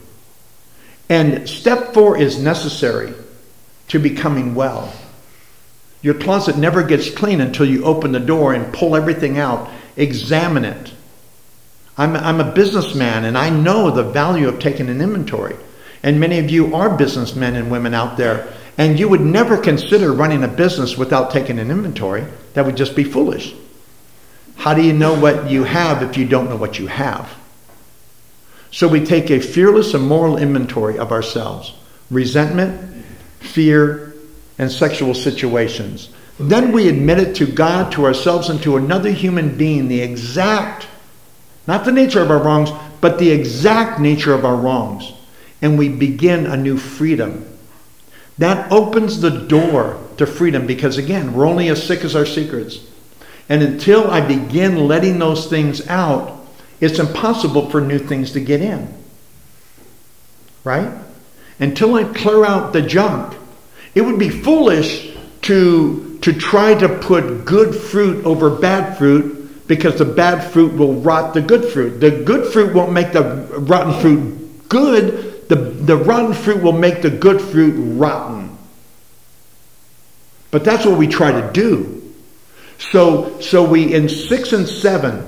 [1.09, 3.15] And step four is necessary
[3.89, 4.93] to becoming well.
[6.03, 10.65] Your closet never gets clean until you open the door and pull everything out, examine
[10.65, 10.93] it.
[11.97, 15.57] I'm, I'm a businessman and I know the value of taking an inventory.
[16.03, 20.13] And many of you are businessmen and women out there, and you would never consider
[20.13, 22.25] running a business without taking an inventory.
[22.55, 23.55] That would just be foolish.
[24.57, 27.33] How do you know what you have if you don't know what you have?
[28.71, 31.75] So we take a fearless and moral inventory of ourselves
[32.11, 33.05] resentment,
[33.41, 34.15] fear,
[34.59, 36.09] and sexual situations.
[36.41, 40.87] Then we admit it to God, to ourselves, and to another human being the exact,
[41.67, 42.71] not the nature of our wrongs,
[43.01, 45.13] but the exact nature of our wrongs.
[45.61, 47.47] And we begin a new freedom.
[48.39, 52.79] That opens the door to freedom because, again, we're only as sick as our secrets.
[53.49, 56.47] And until I begin letting those things out,
[56.81, 58.95] it's impossible for new things to get in.
[60.63, 60.93] Right?
[61.59, 63.37] Until I clear out the junk,
[63.95, 69.99] it would be foolish to, to try to put good fruit over bad fruit because
[69.99, 72.01] the bad fruit will rot the good fruit.
[72.01, 73.23] The good fruit won't make the
[73.59, 78.57] rotten fruit good, the, the rotten fruit will make the good fruit rotten.
[80.51, 81.95] But that's what we try to do.
[82.79, 85.27] So, so we, in six and seven,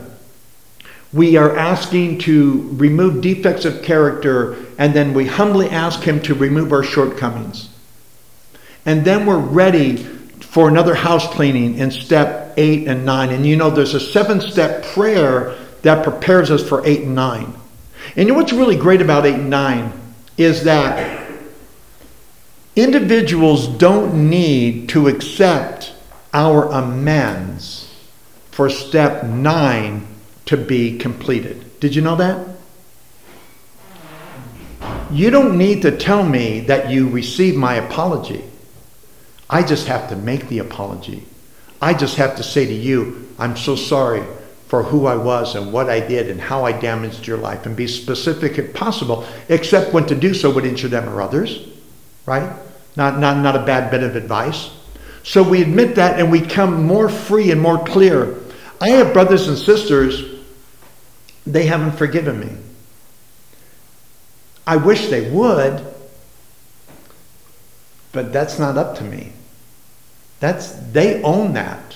[1.13, 6.35] we are asking to remove defects of character, and then we humbly ask Him to
[6.35, 7.69] remove our shortcomings.
[8.87, 13.31] And then we're ready for another house cleaning in step eight and nine.
[13.31, 17.55] And you know, there's a seven step prayer that prepares us for eight and nine.
[18.17, 19.93] And you know what's really great about eight and nine
[20.41, 21.29] is that
[22.75, 25.93] individuals don't need to accept
[26.33, 27.95] our amends
[28.51, 30.07] for step nine
[30.47, 31.79] to be completed.
[31.79, 32.49] Did you know that?
[35.11, 38.43] You don't need to tell me that you received my apology.
[39.51, 41.25] I just have to make the apology.
[41.83, 44.23] I just have to say to you, I'm so sorry
[44.71, 47.75] for who I was and what I did and how I damaged your life and
[47.75, 51.67] be specific if possible, except when to do so would injure them or others,
[52.25, 52.57] right?
[52.95, 54.71] Not, not, not a bad bit of advice.
[55.25, 58.39] So we admit that and we come more free and more clear.
[58.81, 60.41] I have brothers and sisters,
[61.45, 62.57] they haven't forgiven me.
[64.69, 65.85] I wish they would,
[68.13, 69.33] but that's not up to me.
[70.39, 71.90] That's they own that.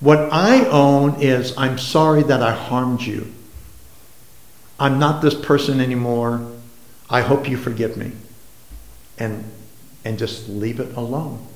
[0.00, 3.32] What I own is I'm sorry that I harmed you.
[4.78, 6.52] I'm not this person anymore.
[7.10, 8.12] I hope you forgive me.
[9.18, 9.44] And
[10.04, 11.46] and just leave it alone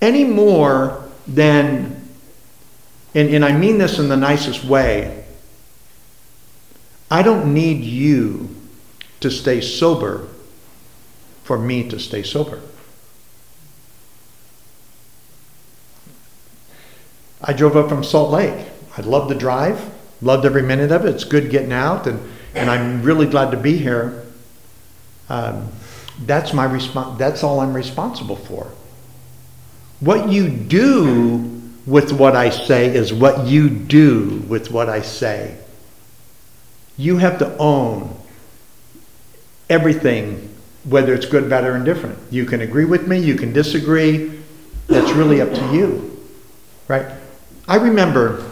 [0.00, 2.08] any more than,
[3.14, 5.24] and, and I mean this in the nicest way,
[7.10, 8.54] I don't need you
[9.20, 10.28] to stay sober
[11.42, 12.60] for me to stay sober.
[17.40, 18.66] I drove up from Salt Lake.
[18.96, 21.14] I loved the drive, loved every minute of it.
[21.14, 22.20] It's good getting out, and,
[22.54, 24.26] and I'm really glad to be here.
[25.28, 25.68] Um,
[26.24, 27.18] that's my response.
[27.18, 28.66] That's all I'm responsible for.
[30.00, 35.56] What you do with what I say is what you do with what I say.
[36.96, 38.16] You have to own
[39.70, 42.18] everything, whether it's good, bad, or indifferent.
[42.30, 44.40] You can agree with me, you can disagree.
[44.88, 46.26] That's really up to you,
[46.88, 47.06] right?
[47.68, 48.50] I remember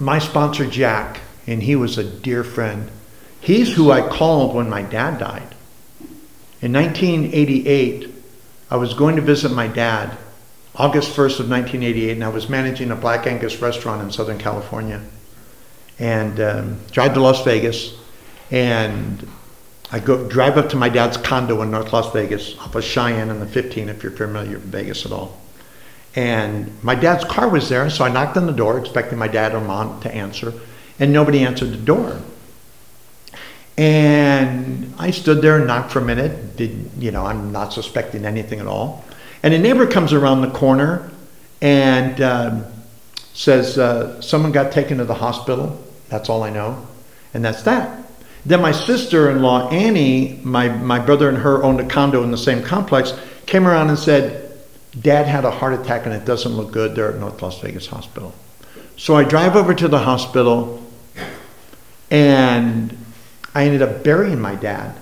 [0.00, 2.90] my sponsor, Jack, and he was a dear friend.
[3.38, 5.54] He's who I called when my dad died.
[6.62, 8.08] In 1988,
[8.70, 10.16] I was going to visit my dad,
[10.74, 15.02] August 1st of 1988, and I was managing a Black Angus restaurant in Southern California.
[15.98, 17.94] And um, drive to Las Vegas,
[18.50, 19.28] and
[19.92, 23.28] I go drive up to my dad's condo in North Las Vegas, off of Cheyenne
[23.28, 25.43] and the 15, if you're familiar with Vegas at all.
[26.16, 29.54] And my dad's car was there, so I knocked on the door, expecting my dad
[29.54, 30.52] or mom to answer,
[31.00, 32.20] and nobody answered the door.
[33.76, 36.56] And I stood there and knocked for a minute.
[36.56, 37.26] Did you know?
[37.26, 39.04] I'm not suspecting anything at all.
[39.42, 41.10] And a neighbor comes around the corner
[41.60, 42.64] and um,
[43.32, 46.86] says, uh, "Someone got taken to the hospital." That's all I know,
[47.32, 48.04] and that's that.
[48.46, 52.62] Then my sister-in-law Annie, my my brother and her owned a condo in the same
[52.62, 53.12] complex,
[53.46, 54.43] came around and said,
[55.00, 56.94] "Dad had a heart attack and it doesn't look good.
[56.94, 58.34] They're at North Las Vegas Hospital."
[58.96, 60.82] So I drive over to the hospital,
[62.10, 62.96] and
[63.54, 64.96] I ended up burying my dad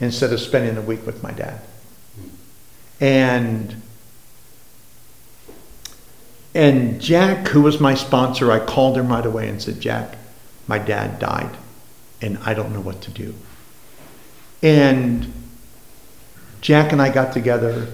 [0.00, 1.60] instead of spending a week with my dad.
[3.00, 3.82] And
[6.54, 10.16] and Jack, who was my sponsor, I called him right away and said, Jack,
[10.66, 11.56] my dad died
[12.20, 13.34] and I don't know what to do.
[14.62, 15.32] And
[16.60, 17.86] Jack and I got together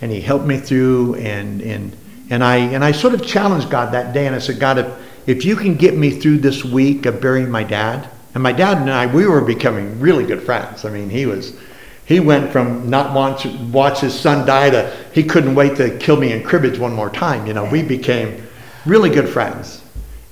[0.00, 1.96] and he helped me through and and
[2.30, 4.86] and I and I sort of challenged God that day and I said, God, if
[5.26, 8.78] if you can get me through this week of burying my dad, and my dad
[8.78, 10.84] and I, we were becoming really good friends.
[10.84, 11.56] I mean, he was,
[12.04, 16.16] he went from not watch, watch his son die to he couldn't wait to kill
[16.16, 17.46] me in cribbage one more time.
[17.46, 18.46] You know, we became
[18.86, 19.82] really good friends.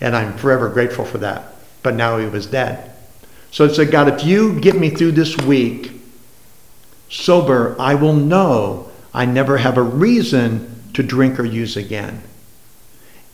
[0.01, 1.55] And I'm forever grateful for that.
[1.83, 2.93] But now he was dead.
[3.51, 5.93] So I said, God, if you get me through this week
[7.11, 8.88] sober, I will know
[9.19, 12.23] I never have a reason to drink or use again.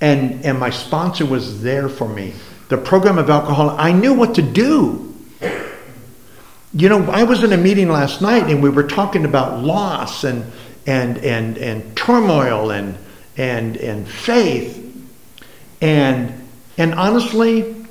[0.00, 2.34] And, and my sponsor was there for me
[2.68, 5.14] the program of alcohol, I knew what to do.
[6.72, 10.24] You know, I was in a meeting last night and we were talking about loss
[10.24, 10.50] and
[10.86, 12.98] and and and turmoil and
[13.36, 14.80] and and faith.
[15.80, 17.86] And and honestly,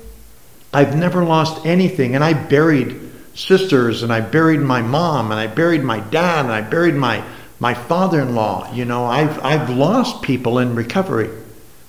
[0.72, 2.14] I've never lost anything.
[2.14, 3.00] And I buried
[3.34, 7.24] sisters and I buried my mom and I buried my dad and I buried my
[7.64, 8.74] my father-in-law.
[8.74, 11.30] You know, I've I've lost people in recovery,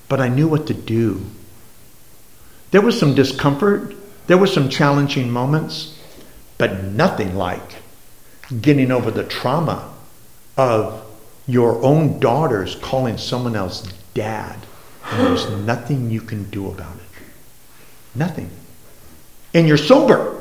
[0.07, 1.25] but I knew what to do.
[2.71, 3.93] There was some discomfort,
[4.27, 5.99] there were some challenging moments,
[6.57, 7.83] but nothing like
[8.61, 9.93] getting over the trauma
[10.55, 11.05] of
[11.45, 13.81] your own daughters calling someone else
[14.13, 14.57] dad,
[15.11, 17.23] and there's nothing you can do about it.
[18.15, 18.49] Nothing.
[19.53, 20.34] And you're sober.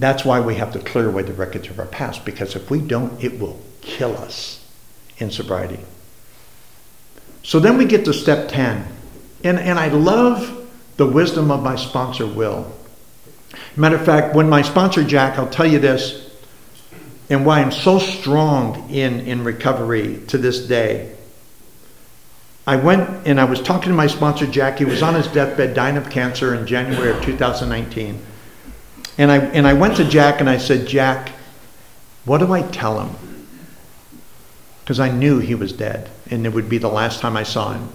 [0.00, 2.80] That's why we have to clear away the wreckage of our past, because if we
[2.80, 4.66] don't, it will kill us
[5.18, 5.78] in sobriety.
[7.42, 8.86] So then we get to step 10
[9.44, 12.72] and, and I love the wisdom of my sponsor, Will.
[13.76, 16.30] Matter of fact, when my sponsor, Jack, I'll tell you this,
[17.28, 21.14] and why I'm so strong in, in recovery to this day.
[22.66, 24.78] I went and I was talking to my sponsor, Jack.
[24.78, 28.20] He was on his deathbed, dying of cancer in January of 2019.
[29.18, 31.30] And I, and I went to Jack and I said, Jack,
[32.24, 33.16] what do I tell him?
[34.82, 37.72] Because I knew he was dead and it would be the last time I saw
[37.72, 37.88] him.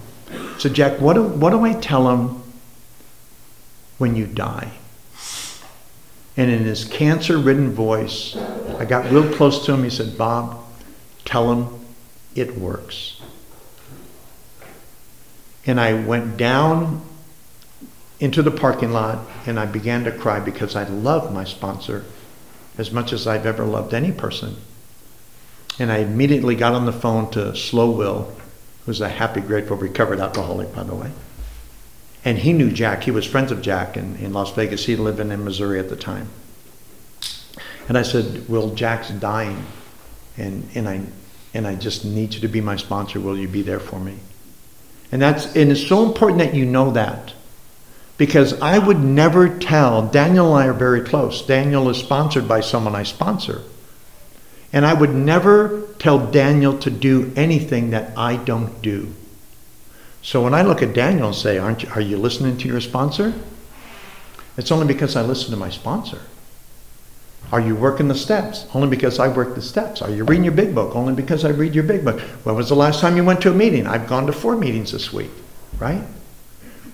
[0.58, 2.42] So, Jack, what do, what do I tell him
[3.98, 4.70] when you die?
[6.36, 8.36] And in his cancer ridden voice,
[8.78, 9.84] I got real close to him.
[9.84, 10.62] He said, Bob,
[11.24, 11.80] tell him
[12.34, 13.20] it works.
[15.64, 17.02] And I went down
[18.18, 22.04] into the parking lot and I began to cry because I love my sponsor
[22.78, 24.56] as much as I've ever loved any person.
[25.78, 28.32] And I immediately got on the phone to Slow Will
[28.86, 31.10] who's a happy, grateful, recovered alcoholic, by the way.
[32.24, 33.02] And he knew Jack.
[33.02, 34.86] He was friends of Jack in, in Las Vegas.
[34.86, 36.28] He lived in Missouri at the time.
[37.88, 39.64] And I said, Will, Jack's dying.
[40.36, 41.00] And, and, I,
[41.52, 43.20] and I just need you to be my sponsor.
[43.20, 44.18] Will you be there for me?
[45.12, 47.32] And, that's, and it's so important that you know that.
[48.16, 51.42] Because I would never tell, Daniel and I are very close.
[51.42, 53.62] Daniel is sponsored by someone I sponsor.
[54.72, 59.12] And I would never tell Daniel to do anything that I don't do.
[60.22, 62.80] So when I look at Daniel and say, Aren't you, Are you listening to your
[62.80, 63.34] sponsor?
[64.56, 66.20] It's only because I listen to my sponsor.
[67.52, 68.66] Are you working the steps?
[68.74, 70.02] Only because I work the steps.
[70.02, 70.96] Are you reading your big book?
[70.96, 72.20] Only because I read your big book.
[72.42, 73.86] When was the last time you went to a meeting?
[73.86, 75.30] I've gone to four meetings this week,
[75.78, 76.02] right?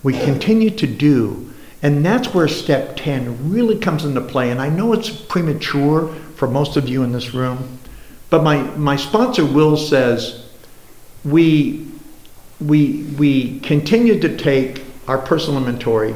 [0.03, 4.51] We continue to do, and that's where step 10 really comes into play.
[4.51, 7.79] And I know it's premature for most of you in this room,
[8.31, 10.49] but my, my sponsor, Will, says
[11.25, 11.87] we,
[12.61, 16.15] we, we continue to take our personal inventory,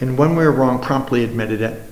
[0.00, 1.90] and when we're wrong, promptly admitted it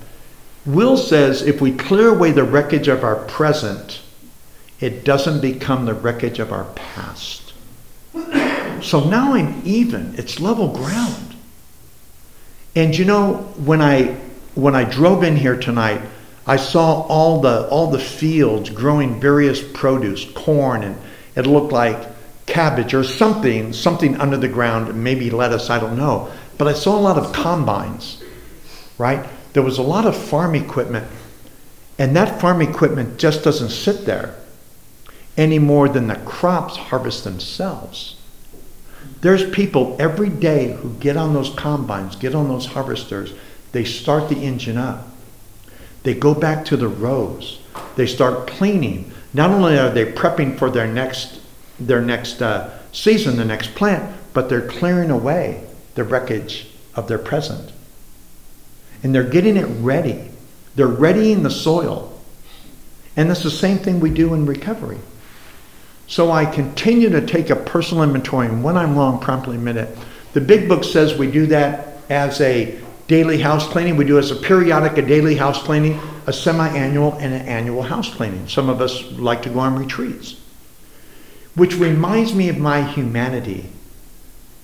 [0.65, 4.01] Will says if we clear away the wreckage of our present,
[4.79, 7.53] it doesn't become the wreckage of our past.
[8.81, 10.13] So now I'm even.
[10.17, 11.28] It's level ground.
[12.75, 14.17] And you know, when I
[14.55, 16.01] when I drove in here tonight,
[16.45, 20.97] I saw all the all the fields growing various produce, corn, and
[21.35, 21.97] it looked like
[22.45, 26.31] cabbage or something, something under the ground, maybe lettuce, I don't know.
[26.57, 28.23] But I saw a lot of combines,
[28.97, 29.25] right?
[29.53, 31.07] there was a lot of farm equipment,
[31.97, 34.35] and that farm equipment just doesn't sit there
[35.37, 38.15] any more than the crops harvest themselves.
[39.21, 43.33] There's people every day who get on those combines, get on those harvesters,
[43.71, 45.07] they start the engine up.
[46.03, 47.59] They go back to the rows.
[47.95, 49.11] They start cleaning.
[49.33, 51.41] Not only are they prepping for their next
[51.79, 55.63] their next uh, season, the next plant, but they're clearing away
[55.95, 57.71] the wreckage of their present
[59.03, 60.29] and they're getting it ready.
[60.75, 62.13] They're readying the soil.
[63.15, 64.99] And that's the same thing we do in recovery.
[66.09, 69.97] So I continue to take a personal inventory, and when I'm wrong, promptly admit it.
[70.33, 73.95] The big book says we do that as a daily house cleaning.
[73.95, 78.13] We do as a periodic, a daily house cleaning, a semi-annual, and an annual house
[78.13, 78.47] cleaning.
[78.47, 80.41] Some of us like to go on retreats.
[81.55, 83.69] Which reminds me of my humanity,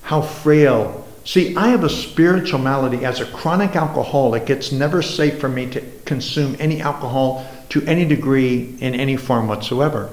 [0.02, 3.04] how frail See, I have a spiritual malady.
[3.04, 8.06] As a chronic alcoholic, it's never safe for me to consume any alcohol to any
[8.06, 10.12] degree in any form whatsoever.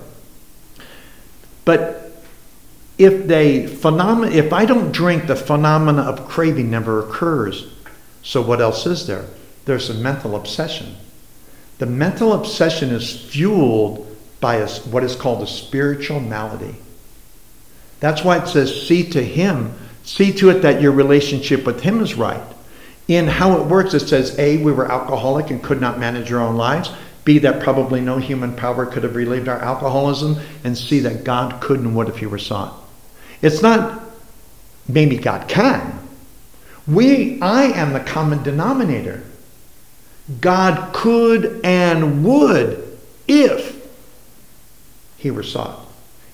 [1.65, 2.13] But
[2.99, 7.73] if they if I don't drink, the phenomena of craving never occurs.
[8.23, 9.27] So what else is there?
[9.65, 10.97] There's a mental obsession.
[11.79, 14.07] The mental obsession is fueled
[14.41, 16.77] by a, what is called a spiritual malady.
[18.01, 22.01] That's why it says, "See to him See to it that your relationship with Him
[22.01, 22.43] is right.
[23.09, 26.41] In how it works, it says A, we were alcoholic and could not manage our
[26.41, 26.91] own lives.
[27.25, 30.37] B, that probably no human power could have relieved our alcoholism.
[30.65, 32.75] And C, that God could and would if He were sought.
[33.41, 34.03] It's not
[34.89, 36.01] maybe God can.
[36.87, 39.23] We, I am the common denominator.
[40.41, 42.99] God could and would
[43.29, 43.87] if
[45.19, 45.87] He were sought.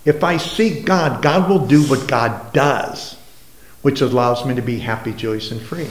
[0.05, 3.19] If I seek God, God will do what God does
[3.83, 5.89] which allows me to be happy, joyous, and free.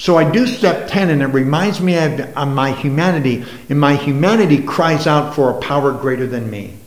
[0.00, 4.62] So I do step 10, and it reminds me of, my humanity, and my humanity
[4.62, 6.78] cries out for a power greater than me.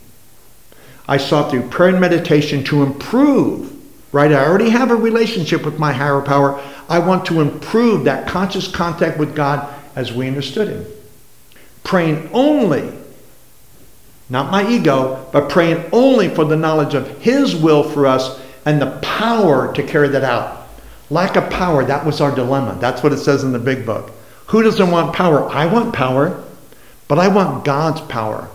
[1.06, 3.72] I sought through prayer and meditation to improve,
[4.10, 4.32] right?
[4.32, 6.60] I already have a relationship with my higher power.
[6.88, 10.84] I want to improve that conscious contact with God as we understood Him.
[11.84, 12.92] Praying only,
[14.28, 18.82] not my ego, but praying only for the knowledge of His will for us and
[18.82, 20.63] the power to carry that out.
[21.10, 22.78] Lack of power, that was our dilemma.
[22.80, 24.10] That's what it says in the big book.
[24.46, 25.48] Who doesn't want power?
[25.48, 26.42] I want power,
[27.08, 28.48] but I want God's power.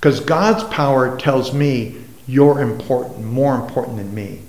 [0.00, 4.42] Because God's power tells me you're important, more important than me.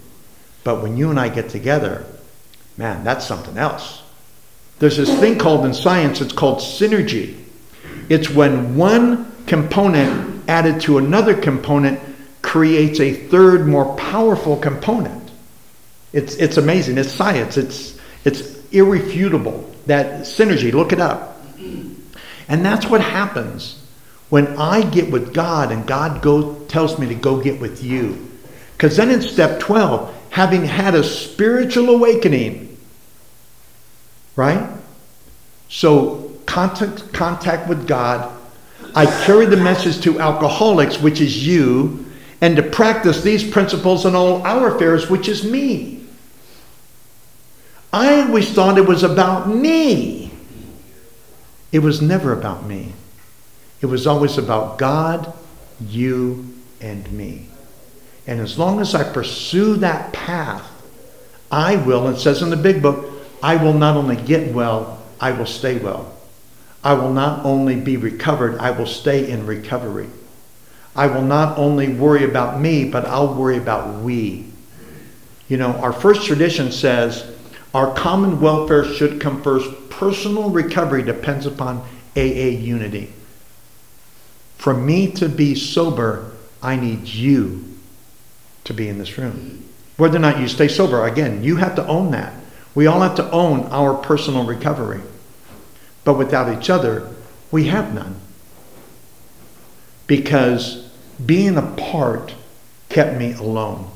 [0.63, 2.05] But when you and I get together,
[2.77, 4.01] man, that's something else.
[4.79, 7.39] There's this thing called in science, it's called synergy.
[8.09, 11.99] It's when one component added to another component
[12.41, 15.24] creates a third, more powerful component.
[16.15, 16.97] It's, it's amazing.
[16.97, 17.57] It's science.
[17.57, 19.69] It's, it's irrefutable.
[19.85, 21.45] That synergy, look it up.
[22.47, 23.83] And that's what happens
[24.29, 28.31] when I get with God and God go, tells me to go get with you.
[28.77, 32.77] Because then in step 12, having had a spiritual awakening,
[34.37, 34.69] right?
[35.67, 38.31] So contact, contact with God.
[38.95, 42.05] I carry the message to alcoholics, which is you,
[42.39, 46.04] and to practice these principles in all our affairs, which is me.
[47.95, 50.29] I always thought it was about me.
[51.71, 52.91] It was never about me.
[53.79, 55.31] It was always about God,
[55.79, 57.47] you, and me.
[58.27, 60.69] And as long as I pursue that path,
[61.49, 63.09] I will, it says in the big book,
[63.41, 66.13] I will not only get well, I will stay well.
[66.83, 70.09] I will not only be recovered, I will stay in recovery.
[70.97, 74.47] I will not only worry about me, but I'll worry about we.
[75.47, 77.34] You know, our first tradition says
[77.75, 79.89] our common welfare should come first.
[79.89, 83.11] Personal recovery depends upon AA unity.
[84.57, 86.31] For me to be sober,
[86.63, 87.65] I need you
[88.63, 89.65] to be in this room.
[89.97, 92.33] Whether or not you stay sober, again, you have to own that.
[92.75, 95.01] We all have to own our personal recovery.
[96.05, 97.13] But without each other,
[97.51, 98.21] we have none.
[100.07, 100.89] Because
[101.25, 102.35] being apart
[102.87, 103.91] kept me alone.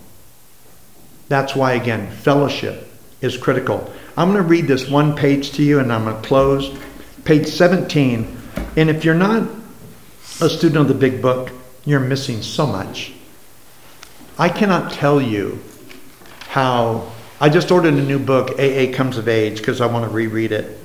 [1.30, 2.89] That's why, again, fellowship
[3.22, 3.92] is critical.
[4.18, 6.78] I'm going to read this one page to you and I'm going to close.
[7.24, 8.38] Page 17.
[8.76, 9.48] And if you're not
[10.42, 11.52] a student of the big book,
[11.86, 13.14] you're missing so much.
[14.38, 15.60] I cannot tell you
[16.48, 17.12] how.
[17.42, 20.52] I just ordered a new book, AA Comes of Age, because I want to reread
[20.52, 20.78] it.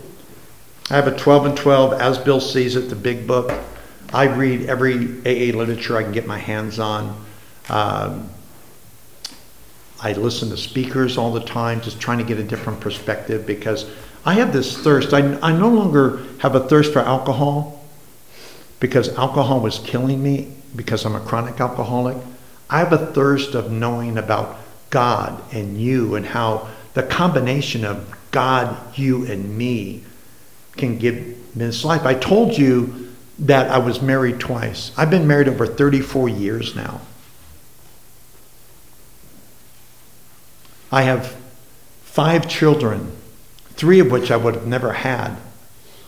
[0.91, 3.53] I have a 12 and 12, as Bill sees it, the big book.
[4.13, 7.25] I read every AA literature I can get my hands on.
[7.69, 8.31] Um,
[10.05, 13.91] I listen to speakers all the time, just trying to get a different perspective because
[14.27, 15.15] I have this thirst.
[15.15, 17.83] I, I no longer have a thirst for alcohol
[18.81, 22.19] because alcohol was killing me because I'm a chronic alcoholic.
[22.69, 24.59] I have a thirst of knowing about
[24.91, 30.05] God and you and how the combination of God, you, and me
[30.77, 32.05] can give me this life.
[32.05, 34.93] I told you that I was married twice.
[34.99, 37.01] I've been married over 34 years now.
[40.95, 41.35] I have
[42.05, 43.11] five children,
[43.71, 45.37] three of which I would have never had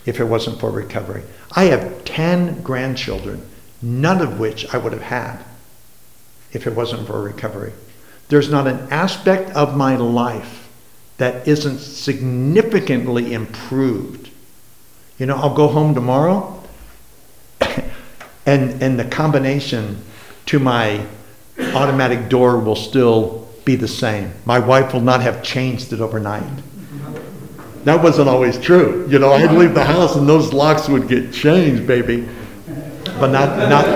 [0.05, 1.25] if it wasn't for recovery.
[1.51, 3.45] I have 10 grandchildren,
[3.83, 5.39] none of which I would have had
[6.53, 7.73] if it wasn't for recovery.
[8.29, 10.69] There's not an aspect of my life
[11.17, 14.31] that isn't significantly improved.
[15.19, 16.63] You know, I'll go home tomorrow
[18.47, 20.05] and and the combination
[20.47, 21.05] to my
[21.59, 24.33] automatic door will still be the same.
[24.47, 26.49] My wife will not have changed it overnight.
[27.85, 29.07] That wasn't always true.
[29.11, 32.27] You know, I'd leave the house and those locks would get changed, baby.
[33.21, 33.87] But not not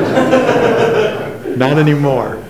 [1.56, 2.44] not anymore.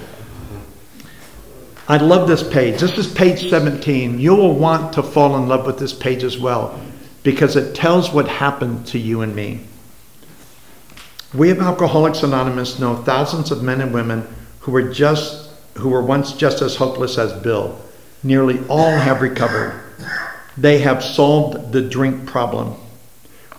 [1.89, 2.81] I love this page.
[2.81, 4.19] This is page 17.
[4.19, 6.81] You will want to fall in love with this page as well
[7.23, 9.61] because it tells what happened to you and me.
[11.35, 14.27] We of Alcoholics Anonymous know thousands of men and women
[14.61, 15.50] who were just
[15.81, 17.79] who were once just as hopeless as Bill.
[18.23, 19.81] Nearly all have recovered.
[20.57, 22.77] They have solved the drink problem.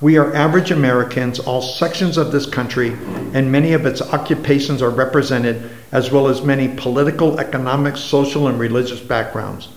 [0.02, 2.98] We are average Americans, all sections of this country,
[3.34, 8.60] and many of its occupations are represented, as well as many political, economic, social, and
[8.60, 9.70] religious backgrounds.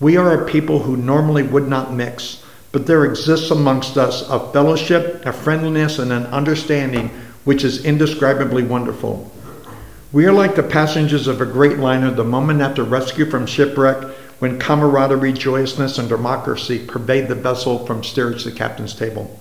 [0.00, 4.40] We are a people who normally would not mix, but there exists amongst us a
[4.52, 7.08] fellowship, a friendliness, and an understanding
[7.44, 9.30] which is indescribably wonderful.
[10.10, 14.02] We are like the passengers of a great liner the moment after rescue from shipwreck
[14.38, 19.38] when camaraderie, joyousness, and democracy pervade the vessel from steerage to captain's table.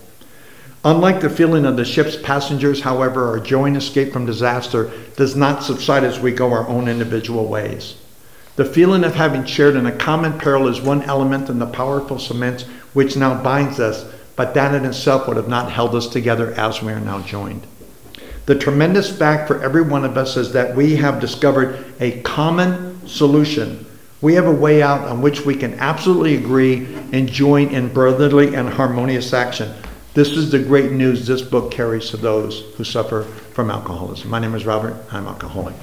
[0.83, 5.37] Unlike the feeling of the ship's passengers, however, our joy and escape from disaster does
[5.37, 7.95] not subside as we go our own individual ways.
[8.57, 12.19] The feeling of having shared in a common peril is one element in the powerful
[12.19, 14.03] cement which now binds us,
[14.35, 17.65] but that in itself would have not held us together as we are now joined.
[18.47, 23.05] The tremendous fact for every one of us is that we have discovered a common
[23.05, 23.85] solution.
[24.21, 28.55] We have a way out on which we can absolutely agree and join in brotherly
[28.55, 29.73] and harmonious action.
[30.13, 34.29] This is the great news this book carries to those who suffer from alcoholism.
[34.29, 34.95] My name is Robert.
[35.11, 35.75] I'm alcoholic.